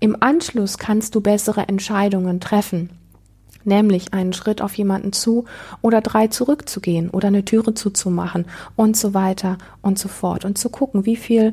im 0.00 0.20
Anschluss 0.20 0.76
kannst 0.78 1.14
du 1.14 1.20
bessere 1.20 1.68
Entscheidungen 1.68 2.40
treffen 2.40 2.90
nämlich 3.66 4.12
einen 4.12 4.34
Schritt 4.34 4.60
auf 4.60 4.74
jemanden 4.76 5.12
zu 5.12 5.46
oder 5.82 6.02
drei 6.02 6.28
zurückzugehen 6.28 7.10
oder 7.10 7.28
eine 7.28 7.46
Türe 7.46 7.72
zuzumachen 7.72 8.44
und 8.76 8.96
so 8.96 9.14
weiter 9.14 9.58
und 9.82 9.98
so 9.98 10.08
fort 10.08 10.44
und 10.44 10.58
zu 10.58 10.68
gucken, 10.68 11.06
wie 11.06 11.16
viel, 11.16 11.52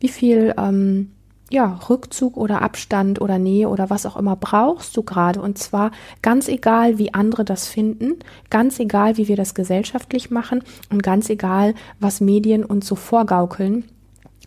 wie 0.00 0.08
viel 0.08 0.54
ähm, 0.58 1.12
ja, 1.52 1.78
Rückzug 1.88 2.36
oder 2.36 2.62
Abstand 2.62 3.20
oder 3.20 3.38
Nähe 3.38 3.68
oder 3.68 3.90
was 3.90 4.06
auch 4.06 4.16
immer 4.16 4.36
brauchst 4.36 4.96
du 4.96 5.02
gerade. 5.02 5.40
Und 5.40 5.58
zwar 5.58 5.90
ganz 6.22 6.48
egal, 6.48 6.98
wie 6.98 7.14
andere 7.14 7.44
das 7.44 7.68
finden, 7.68 8.14
ganz 8.50 8.78
egal, 8.80 9.16
wie 9.16 9.28
wir 9.28 9.36
das 9.36 9.54
gesellschaftlich 9.54 10.30
machen 10.30 10.62
und 10.90 11.02
ganz 11.02 11.28
egal, 11.30 11.74
was 12.00 12.20
Medien 12.20 12.64
uns 12.64 12.86
so 12.86 12.94
vorgaukeln, 12.94 13.84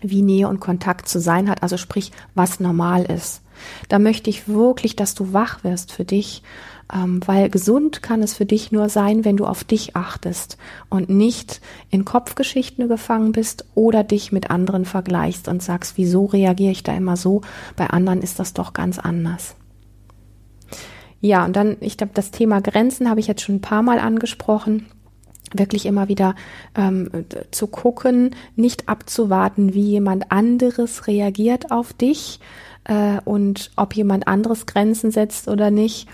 wie 0.02 0.22
Nähe 0.22 0.48
und 0.48 0.60
Kontakt 0.60 1.08
zu 1.08 1.20
sein 1.20 1.50
hat. 1.50 1.64
Also 1.64 1.78
sprich, 1.78 2.12
was 2.34 2.60
normal 2.60 3.04
ist. 3.04 3.42
Da 3.88 4.00
möchte 4.00 4.30
ich 4.30 4.48
wirklich, 4.48 4.96
dass 4.96 5.16
du 5.16 5.32
wach 5.32 5.64
wirst 5.64 5.92
für 5.92 6.06
dich 6.06 6.44
ähm, 6.94 7.20
weil 7.26 7.50
gesund 7.50 8.04
kann 8.04 8.22
es 8.22 8.34
für 8.34 8.46
dich 8.46 8.72
nur 8.72 8.90
sein, 8.90 9.26
wenn 9.26 9.38
du 9.38 9.46
auf 9.46 9.64
dich 9.64 9.96
achtest 9.96 10.58
und 10.90 11.10
nicht 11.10 11.62
in 11.90 12.06
Kopfgeschichten 12.06 12.88
gefangen 12.88 13.32
bist 13.32 13.66
oder 13.74 14.04
dich 14.04 14.32
mit 14.32 14.52
anderen 14.52 14.86
vergleichst 14.86 15.48
und 15.48 15.64
sagst, 15.64 15.98
wieso 15.98 16.26
reagiere 16.26 16.72
ich 16.72 16.84
da 16.84 16.94
immer 16.94 17.18
so, 17.18 17.42
bei 17.76 17.88
anderen 17.88 18.22
ist 18.22 18.40
das 18.40 18.54
doch 18.54 18.74
ganz 18.74 19.00
anders. 19.00 19.56
Ja, 21.22 21.44
und 21.44 21.56
dann, 21.56 21.78
ich 21.80 21.98
glaube, 21.98 22.14
das 22.14 22.30
Thema 22.30 22.62
Grenzen 22.62 23.10
habe 23.10 23.20
ich 23.20 23.28
jetzt 23.28 23.42
schon 23.42 23.56
ein 23.56 23.62
paar 23.62 23.82
Mal 23.82 23.98
angesprochen. 23.98 24.86
Wirklich 25.54 25.86
immer 25.86 26.08
wieder 26.08 26.36
ähm, 26.76 27.10
zu 27.50 27.68
gucken, 27.68 28.36
nicht 28.56 28.90
abzuwarten, 28.90 29.74
wie 29.74 29.84
jemand 29.90 30.32
anderes 30.32 31.08
reagiert 31.08 31.72
auf 31.72 31.94
dich 31.94 32.40
äh, 32.84 33.20
und 33.26 33.72
ob 33.76 33.96
jemand 33.96 34.28
anderes 34.28 34.66
Grenzen 34.66 35.12
setzt 35.12 35.48
oder 35.48 35.72
nicht, 35.72 36.08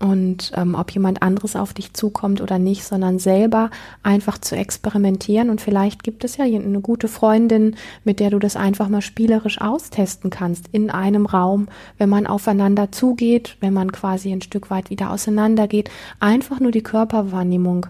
und 0.00 0.52
ähm, 0.56 0.74
ob 0.74 0.90
jemand 0.90 1.22
anderes 1.22 1.56
auf 1.56 1.72
dich 1.72 1.92
zukommt 1.94 2.40
oder 2.40 2.58
nicht, 2.58 2.84
sondern 2.84 3.18
selber 3.18 3.70
einfach 4.02 4.38
zu 4.38 4.56
experimentieren. 4.56 5.50
Und 5.50 5.60
vielleicht 5.60 6.02
gibt 6.02 6.24
es 6.24 6.36
ja 6.36 6.44
eine 6.44 6.80
gute 6.80 7.08
Freundin, 7.08 7.76
mit 8.02 8.20
der 8.20 8.30
du 8.30 8.38
das 8.38 8.56
einfach 8.56 8.88
mal 8.88 9.02
spielerisch 9.02 9.60
austesten 9.60 10.30
kannst 10.30 10.66
in 10.72 10.90
einem 10.90 11.26
Raum, 11.26 11.68
wenn 11.96 12.08
man 12.08 12.26
aufeinander 12.26 12.90
zugeht, 12.92 13.56
wenn 13.60 13.72
man 13.72 13.92
quasi 13.92 14.32
ein 14.32 14.42
Stück 14.42 14.70
weit 14.70 14.90
wieder 14.90 15.10
auseinandergeht. 15.10 15.90
Einfach 16.18 16.60
nur 16.60 16.72
die 16.72 16.82
Körperwahrnehmung 16.82 17.86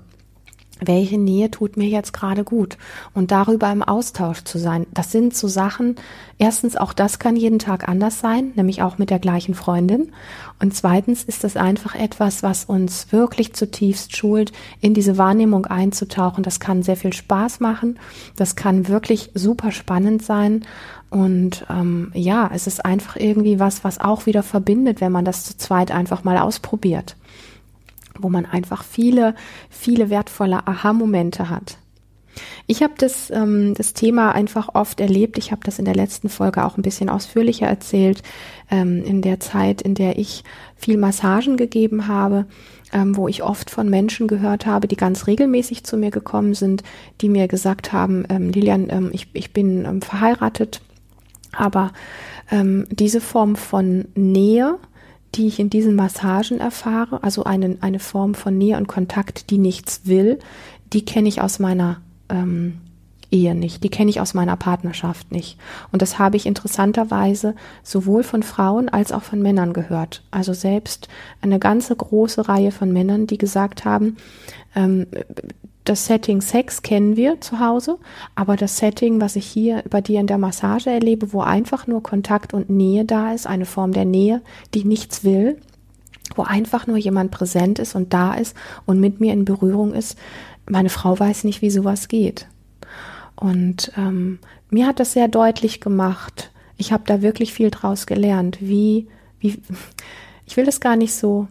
welche 0.86 1.18
Nähe 1.18 1.50
tut 1.50 1.76
mir 1.76 1.88
jetzt 1.88 2.12
gerade 2.12 2.44
gut 2.44 2.78
und 3.14 3.30
darüber 3.30 3.70
im 3.70 3.82
Austausch 3.82 4.44
zu 4.44 4.58
sein. 4.58 4.86
Das 4.92 5.12
sind 5.12 5.34
so 5.34 5.48
Sachen. 5.48 5.96
Erstens, 6.38 6.76
auch 6.76 6.92
das 6.92 7.18
kann 7.18 7.36
jeden 7.36 7.58
Tag 7.58 7.88
anders 7.88 8.20
sein, 8.20 8.52
nämlich 8.56 8.82
auch 8.82 8.98
mit 8.98 9.10
der 9.10 9.18
gleichen 9.18 9.54
Freundin. 9.54 10.12
Und 10.60 10.74
zweitens 10.74 11.24
ist 11.24 11.44
das 11.44 11.56
einfach 11.56 11.94
etwas, 11.94 12.42
was 12.42 12.64
uns 12.64 13.12
wirklich 13.12 13.54
zutiefst 13.54 14.16
schult, 14.16 14.52
in 14.80 14.94
diese 14.94 15.18
Wahrnehmung 15.18 15.66
einzutauchen. 15.66 16.42
Das 16.42 16.60
kann 16.60 16.82
sehr 16.82 16.96
viel 16.96 17.12
Spaß 17.12 17.60
machen. 17.60 17.98
Das 18.36 18.56
kann 18.56 18.88
wirklich 18.88 19.30
super 19.34 19.72
spannend 19.72 20.22
sein. 20.22 20.64
Und 21.10 21.64
ähm, 21.70 22.10
ja, 22.14 22.50
es 22.52 22.66
ist 22.66 22.84
einfach 22.84 23.16
irgendwie 23.16 23.60
was, 23.60 23.84
was 23.84 24.00
auch 24.00 24.26
wieder 24.26 24.42
verbindet, 24.42 25.00
wenn 25.00 25.12
man 25.12 25.24
das 25.24 25.44
zu 25.44 25.56
zweit 25.56 25.92
einfach 25.92 26.24
mal 26.24 26.38
ausprobiert 26.38 27.16
wo 28.18 28.28
man 28.28 28.46
einfach 28.46 28.84
viele, 28.84 29.34
viele 29.70 30.10
wertvolle 30.10 30.66
Aha-Momente 30.66 31.50
hat. 31.50 31.78
Ich 32.66 32.82
habe 32.82 32.94
das, 32.96 33.30
ähm, 33.30 33.74
das 33.74 33.92
Thema 33.92 34.32
einfach 34.32 34.70
oft 34.74 35.00
erlebt. 35.00 35.38
Ich 35.38 35.52
habe 35.52 35.62
das 35.64 35.78
in 35.78 35.84
der 35.84 35.94
letzten 35.94 36.28
Folge 36.28 36.64
auch 36.64 36.76
ein 36.76 36.82
bisschen 36.82 37.08
ausführlicher 37.08 37.66
erzählt. 37.66 38.22
Ähm, 38.70 39.02
in 39.04 39.22
der 39.22 39.40
Zeit, 39.40 39.82
in 39.82 39.94
der 39.94 40.18
ich 40.18 40.44
viel 40.76 40.96
Massagen 40.96 41.56
gegeben 41.56 42.08
habe, 42.08 42.46
ähm, 42.92 43.16
wo 43.16 43.28
ich 43.28 43.42
oft 43.42 43.70
von 43.70 43.90
Menschen 43.90 44.28
gehört 44.28 44.66
habe, 44.66 44.88
die 44.88 44.96
ganz 44.96 45.26
regelmäßig 45.26 45.84
zu 45.84 45.96
mir 45.96 46.10
gekommen 46.10 46.54
sind, 46.54 46.82
die 47.20 47.28
mir 47.28 47.48
gesagt 47.48 47.92
haben, 47.92 48.24
ähm, 48.28 48.50
Lilian, 48.50 48.88
ähm, 48.90 49.10
ich, 49.12 49.28
ich 49.32 49.52
bin 49.52 49.84
ähm, 49.84 50.02
verheiratet, 50.02 50.80
aber 51.52 51.92
diese 52.90 53.22
Form 53.22 53.56
von 53.56 54.04
Nähe, 54.14 54.76
die 55.34 55.48
ich 55.48 55.58
in 55.58 55.70
diesen 55.70 55.94
Massagen 55.94 56.60
erfahre, 56.60 57.22
also 57.22 57.44
eine, 57.44 57.76
eine 57.80 57.98
Form 57.98 58.34
von 58.34 58.56
Nähe 58.56 58.76
und 58.76 58.86
Kontakt, 58.86 59.50
die 59.50 59.58
nichts 59.58 60.02
will, 60.04 60.38
die 60.92 61.04
kenne 61.04 61.28
ich 61.28 61.40
aus 61.40 61.58
meiner 61.58 62.00
ähm, 62.28 62.80
Ehe 63.30 63.54
nicht, 63.54 63.82
die 63.82 63.88
kenne 63.88 64.10
ich 64.10 64.20
aus 64.20 64.34
meiner 64.34 64.56
Partnerschaft 64.56 65.32
nicht. 65.32 65.58
Und 65.90 66.02
das 66.02 66.18
habe 66.18 66.36
ich 66.36 66.46
interessanterweise 66.46 67.56
sowohl 67.82 68.22
von 68.22 68.44
Frauen 68.44 68.88
als 68.88 69.10
auch 69.10 69.22
von 69.22 69.42
Männern 69.42 69.72
gehört. 69.72 70.22
Also 70.30 70.52
selbst 70.52 71.08
eine 71.40 71.58
ganze 71.58 71.96
große 71.96 72.48
Reihe 72.48 72.70
von 72.70 72.92
Männern, 72.92 73.26
die 73.26 73.38
gesagt 73.38 73.84
haben, 73.84 74.16
ähm, 74.76 75.06
das 75.84 76.06
Setting 76.06 76.40
Sex 76.40 76.80
kennen 76.80 77.16
wir 77.16 77.40
zu 77.42 77.60
Hause, 77.60 77.98
aber 78.34 78.56
das 78.56 78.78
Setting, 78.78 79.20
was 79.20 79.36
ich 79.36 79.46
hier 79.46 79.84
bei 79.90 80.00
dir 80.00 80.18
in 80.18 80.26
der 80.26 80.38
Massage 80.38 80.90
erlebe, 80.90 81.32
wo 81.32 81.42
einfach 81.42 81.86
nur 81.86 82.02
Kontakt 82.02 82.54
und 82.54 82.70
Nähe 82.70 83.04
da 83.04 83.32
ist, 83.32 83.46
eine 83.46 83.66
Form 83.66 83.92
der 83.92 84.06
Nähe, 84.06 84.40
die 84.72 84.84
nichts 84.84 85.24
will, 85.24 85.60
wo 86.34 86.42
einfach 86.42 86.86
nur 86.86 86.96
jemand 86.96 87.30
präsent 87.30 87.78
ist 87.78 87.94
und 87.94 88.14
da 88.14 88.34
ist 88.34 88.56
und 88.86 88.98
mit 88.98 89.20
mir 89.20 89.34
in 89.34 89.44
Berührung 89.44 89.92
ist, 89.92 90.18
meine 90.66 90.88
Frau 90.88 91.18
weiß 91.18 91.44
nicht, 91.44 91.60
wie 91.60 91.70
sowas 91.70 92.08
geht. 92.08 92.46
Und 93.36 93.92
ähm, 93.98 94.38
mir 94.70 94.86
hat 94.86 95.00
das 95.00 95.12
sehr 95.12 95.28
deutlich 95.28 95.82
gemacht. 95.82 96.50
Ich 96.78 96.92
habe 96.92 97.04
da 97.06 97.20
wirklich 97.20 97.52
viel 97.52 97.70
draus 97.70 98.06
gelernt, 98.06 98.56
wie, 98.60 99.08
wie, 99.38 99.60
ich 100.46 100.56
will 100.56 100.64
das 100.64 100.80
gar 100.80 100.96
nicht 100.96 101.14
so 101.14 101.46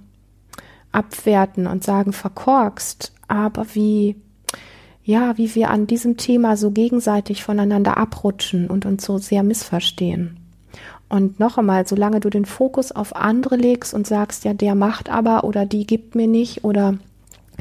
abwerten 0.91 1.67
und 1.67 1.83
sagen 1.83 2.13
verkorkst, 2.13 3.13
aber 3.27 3.67
wie, 3.73 4.15
ja, 5.03 5.37
wie 5.37 5.53
wir 5.55 5.69
an 5.69 5.87
diesem 5.87 6.17
Thema 6.17 6.55
so 6.55 6.71
gegenseitig 6.71 7.43
voneinander 7.43 7.97
abrutschen 7.97 8.69
und 8.69 8.85
uns 8.85 9.03
so 9.05 9.17
sehr 9.17 9.43
missverstehen. 9.43 10.37
Und 11.09 11.39
noch 11.39 11.57
einmal, 11.57 11.85
solange 11.85 12.19
du 12.19 12.29
den 12.29 12.45
Fokus 12.45 12.91
auf 12.91 13.15
andere 13.15 13.55
legst 13.55 13.93
und 13.93 14.07
sagst, 14.07 14.45
ja, 14.45 14.53
der 14.53 14.75
macht 14.75 15.09
aber 15.09 15.43
oder 15.43 15.65
die 15.65 15.85
gibt 15.85 16.15
mir 16.15 16.27
nicht 16.27 16.63
oder 16.63 16.97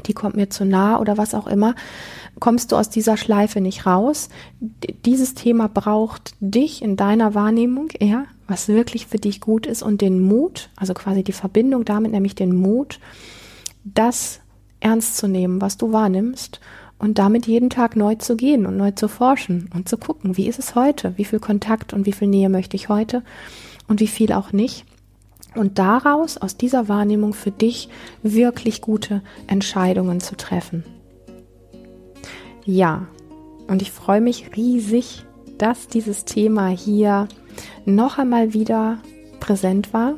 die 0.07 0.13
kommt 0.13 0.35
mir 0.35 0.49
zu 0.49 0.65
nah 0.65 0.99
oder 0.99 1.17
was 1.17 1.35
auch 1.35 1.47
immer, 1.47 1.75
kommst 2.39 2.71
du 2.71 2.77
aus 2.77 2.89
dieser 2.89 3.15
Schleife 3.15 3.61
nicht 3.61 3.85
raus. 3.85 4.29
Dieses 5.05 5.33
Thema 5.33 5.67
braucht 5.67 6.33
dich 6.39 6.81
in 6.81 6.95
deiner 6.95 7.35
Wahrnehmung, 7.35 7.89
ja, 8.01 8.25
was 8.47 8.69
wirklich 8.69 9.07
für 9.07 9.19
dich 9.19 9.39
gut 9.39 9.67
ist 9.67 9.83
und 9.83 10.01
den 10.01 10.19
Mut, 10.19 10.69
also 10.75 10.93
quasi 10.93 11.23
die 11.23 11.31
Verbindung 11.31 11.85
damit, 11.85 12.11
nämlich 12.11 12.35
den 12.35 12.55
Mut, 12.55 12.99
das 13.83 14.39
ernst 14.79 15.17
zu 15.17 15.27
nehmen, 15.27 15.61
was 15.61 15.77
du 15.77 15.93
wahrnimmst 15.93 16.59
und 17.03 17.19
damit 17.19 17.47
jeden 17.47 17.69
Tag 17.69 17.97
neu 17.97 18.15
zu 18.15 18.37
gehen 18.37 18.65
und 18.65 18.77
neu 18.77 18.91
zu 18.91 19.09
forschen 19.09 19.69
und 19.75 19.89
zu 19.89 19.97
gucken, 19.97 20.37
wie 20.37 20.47
ist 20.47 20.57
es 20.57 20.73
heute, 20.73 21.17
wie 21.17 21.25
viel 21.25 21.41
Kontakt 21.41 21.91
und 21.91 22.05
wie 22.05 22.13
viel 22.13 22.29
Nähe 22.29 22.47
möchte 22.47 22.77
ich 22.77 22.87
heute 22.87 23.23
und 23.89 23.99
wie 23.99 24.07
viel 24.07 24.31
auch 24.31 24.53
nicht. 24.53 24.85
Und 25.53 25.79
daraus, 25.79 26.37
aus 26.37 26.55
dieser 26.55 26.87
Wahrnehmung 26.87 27.33
für 27.33 27.51
dich 27.51 27.89
wirklich 28.21 28.79
gute 28.79 29.21
Entscheidungen 29.47 30.21
zu 30.21 30.37
treffen. 30.37 30.85
Ja, 32.63 33.05
und 33.67 33.81
ich 33.81 33.91
freue 33.91 34.21
mich 34.21 34.55
riesig, 34.55 35.25
dass 35.57 35.89
dieses 35.89 36.23
Thema 36.23 36.69
hier 36.69 37.27
noch 37.85 38.17
einmal 38.17 38.53
wieder 38.53 38.99
präsent 39.41 39.93
war. 39.93 40.13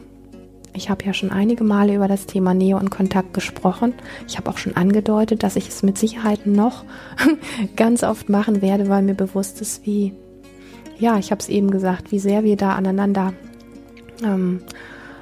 Ich 0.76 0.90
habe 0.90 1.06
ja 1.06 1.14
schon 1.14 1.32
einige 1.32 1.64
Male 1.64 1.96
über 1.96 2.08
das 2.08 2.26
Thema 2.26 2.54
Nähe 2.54 2.76
und 2.76 2.92
Kontakt 2.92 3.34
gesprochen. 3.34 3.94
Ich 4.28 4.38
habe 4.38 4.50
auch 4.50 4.58
schon 4.58 4.76
angedeutet, 4.76 5.44
dass 5.44 5.56
ich 5.56 5.70
es 5.70 5.84
mit 5.84 5.98
Sicherheit 5.98 6.46
noch 6.46 6.84
ganz 7.76 8.04
oft 8.04 8.30
machen 8.30 8.62
werde, 8.62 8.90
weil 8.90 9.02
mir 9.02 9.16
bewusst 9.16 9.62
ist, 9.62 9.86
wie, 9.86 10.14
ja, 11.00 11.18
ich 11.18 11.32
habe 11.32 11.40
es 11.40 11.50
eben 11.50 11.72
gesagt, 11.72 12.12
wie 12.12 12.20
sehr 12.20 12.44
wir 12.44 12.58
da 12.58 12.74
aneinander 12.74 13.34
ähm, 14.24 14.62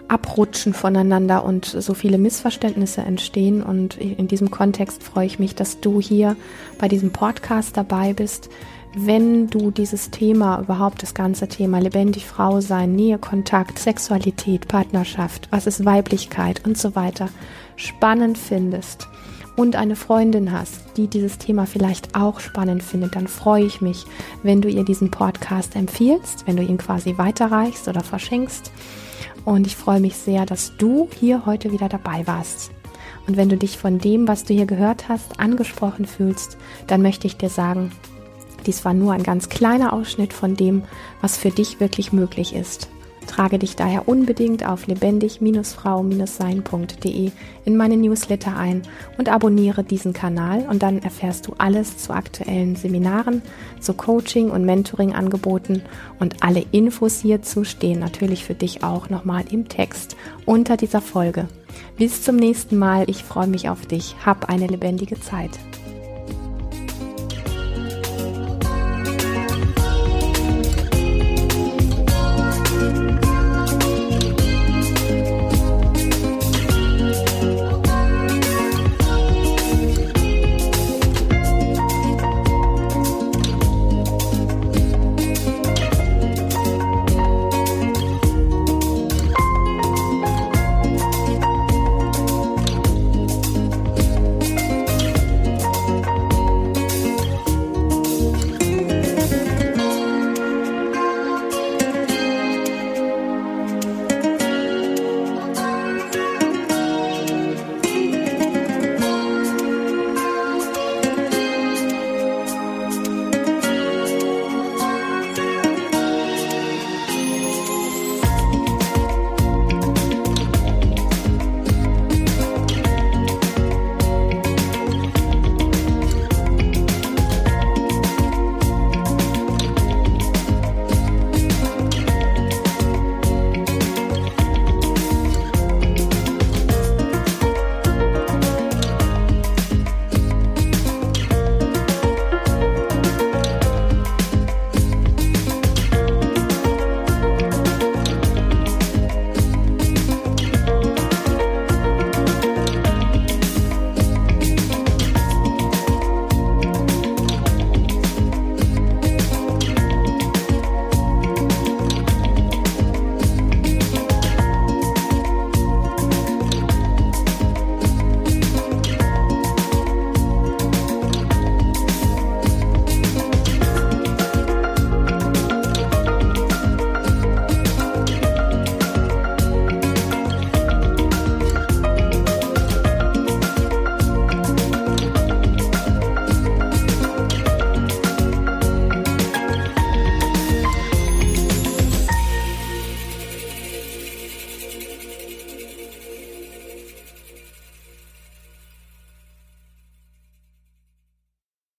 abrutschen 0.07 0.73
voneinander 0.73 1.45
und 1.45 1.65
so 1.65 1.93
viele 1.93 2.17
Missverständnisse 2.17 3.01
entstehen. 3.01 3.63
Und 3.63 3.97
in 3.97 4.27
diesem 4.27 4.51
Kontext 4.51 5.03
freue 5.03 5.25
ich 5.25 5.39
mich, 5.39 5.55
dass 5.55 5.79
du 5.79 6.01
hier 6.01 6.35
bei 6.79 6.87
diesem 6.87 7.11
Podcast 7.11 7.77
dabei 7.77 8.13
bist, 8.13 8.49
wenn 8.95 9.47
du 9.47 9.71
dieses 9.71 10.11
Thema, 10.11 10.59
überhaupt 10.59 11.01
das 11.01 11.13
ganze 11.13 11.47
Thema 11.47 11.79
lebendig 11.79 12.25
Frau 12.25 12.61
sein, 12.61 12.95
Nähe, 12.95 13.17
Kontakt, 13.17 13.79
Sexualität, 13.79 14.67
Partnerschaft, 14.67 15.47
was 15.51 15.67
ist 15.67 15.85
Weiblichkeit 15.85 16.65
und 16.65 16.77
so 16.77 16.95
weiter 16.95 17.29
spannend 17.75 18.37
findest 18.37 19.07
und 19.55 19.75
eine 19.75 19.95
Freundin 19.95 20.51
hast, 20.51 20.97
die 20.97 21.07
dieses 21.07 21.37
Thema 21.37 21.65
vielleicht 21.65 22.15
auch 22.15 22.39
spannend 22.39 22.83
findet, 22.83 23.15
dann 23.15 23.27
freue 23.27 23.65
ich 23.65 23.81
mich, 23.81 24.05
wenn 24.41 24.61
du 24.61 24.69
ihr 24.69 24.83
diesen 24.83 25.11
Podcast 25.11 25.75
empfiehlst, 25.75 26.47
wenn 26.47 26.57
du 26.57 26.63
ihn 26.63 26.77
quasi 26.77 27.17
weiterreichst 27.17 27.87
oder 27.87 28.01
verschenkst. 28.01 28.71
Und 29.45 29.67
ich 29.67 29.75
freue 29.75 29.99
mich 29.99 30.15
sehr, 30.15 30.45
dass 30.45 30.77
du 30.77 31.09
hier 31.19 31.45
heute 31.45 31.71
wieder 31.71 31.89
dabei 31.89 32.25
warst. 32.25 32.71
Und 33.27 33.37
wenn 33.37 33.49
du 33.49 33.57
dich 33.57 33.77
von 33.77 33.99
dem, 33.99 34.27
was 34.27 34.43
du 34.43 34.53
hier 34.53 34.65
gehört 34.65 35.07
hast, 35.07 35.39
angesprochen 35.39 36.05
fühlst, 36.05 36.57
dann 36.87 37.01
möchte 37.01 37.27
ich 37.27 37.37
dir 37.37 37.49
sagen, 37.49 37.91
dies 38.67 38.85
war 38.85 38.93
nur 38.93 39.13
ein 39.13 39.23
ganz 39.23 39.49
kleiner 39.49 39.93
Ausschnitt 39.93 40.33
von 40.33 40.55
dem, 40.55 40.83
was 41.21 41.37
für 41.37 41.51
dich 41.51 41.79
wirklich 41.79 42.13
möglich 42.13 42.55
ist. 42.55 42.89
Trage 43.27 43.57
dich 43.57 43.75
daher 43.75 44.07
unbedingt 44.07 44.65
auf 44.65 44.87
lebendig-frau-sein.de 44.87 47.31
in 47.65 47.77
meine 47.77 47.97
Newsletter 47.97 48.55
ein 48.55 48.83
und 49.17 49.27
abonniere 49.29 49.83
diesen 49.83 50.13
Kanal 50.13 50.67
und 50.69 50.83
dann 50.83 51.01
erfährst 51.01 51.47
du 51.47 51.55
alles 51.57 51.97
zu 51.97 52.13
aktuellen 52.13 52.75
Seminaren, 52.75 53.41
zu 53.79 53.93
Coaching 53.93 54.51
und 54.51 54.65
Mentoring-Angeboten 54.65 55.83
und 56.19 56.43
alle 56.43 56.65
Infos 56.71 57.21
hierzu 57.21 57.63
stehen 57.63 57.99
natürlich 57.99 58.43
für 58.43 58.55
dich 58.55 58.83
auch 58.83 59.09
nochmal 59.09 59.45
im 59.49 59.69
Text 59.69 60.17
unter 60.45 60.75
dieser 60.77 61.01
Folge. 61.01 61.47
Bis 61.97 62.21
zum 62.23 62.35
nächsten 62.35 62.77
Mal, 62.77 63.09
ich 63.09 63.23
freue 63.23 63.47
mich 63.47 63.69
auf 63.69 63.85
dich. 63.85 64.15
Hab 64.25 64.49
eine 64.49 64.67
lebendige 64.67 65.17
Zeit. 65.19 65.51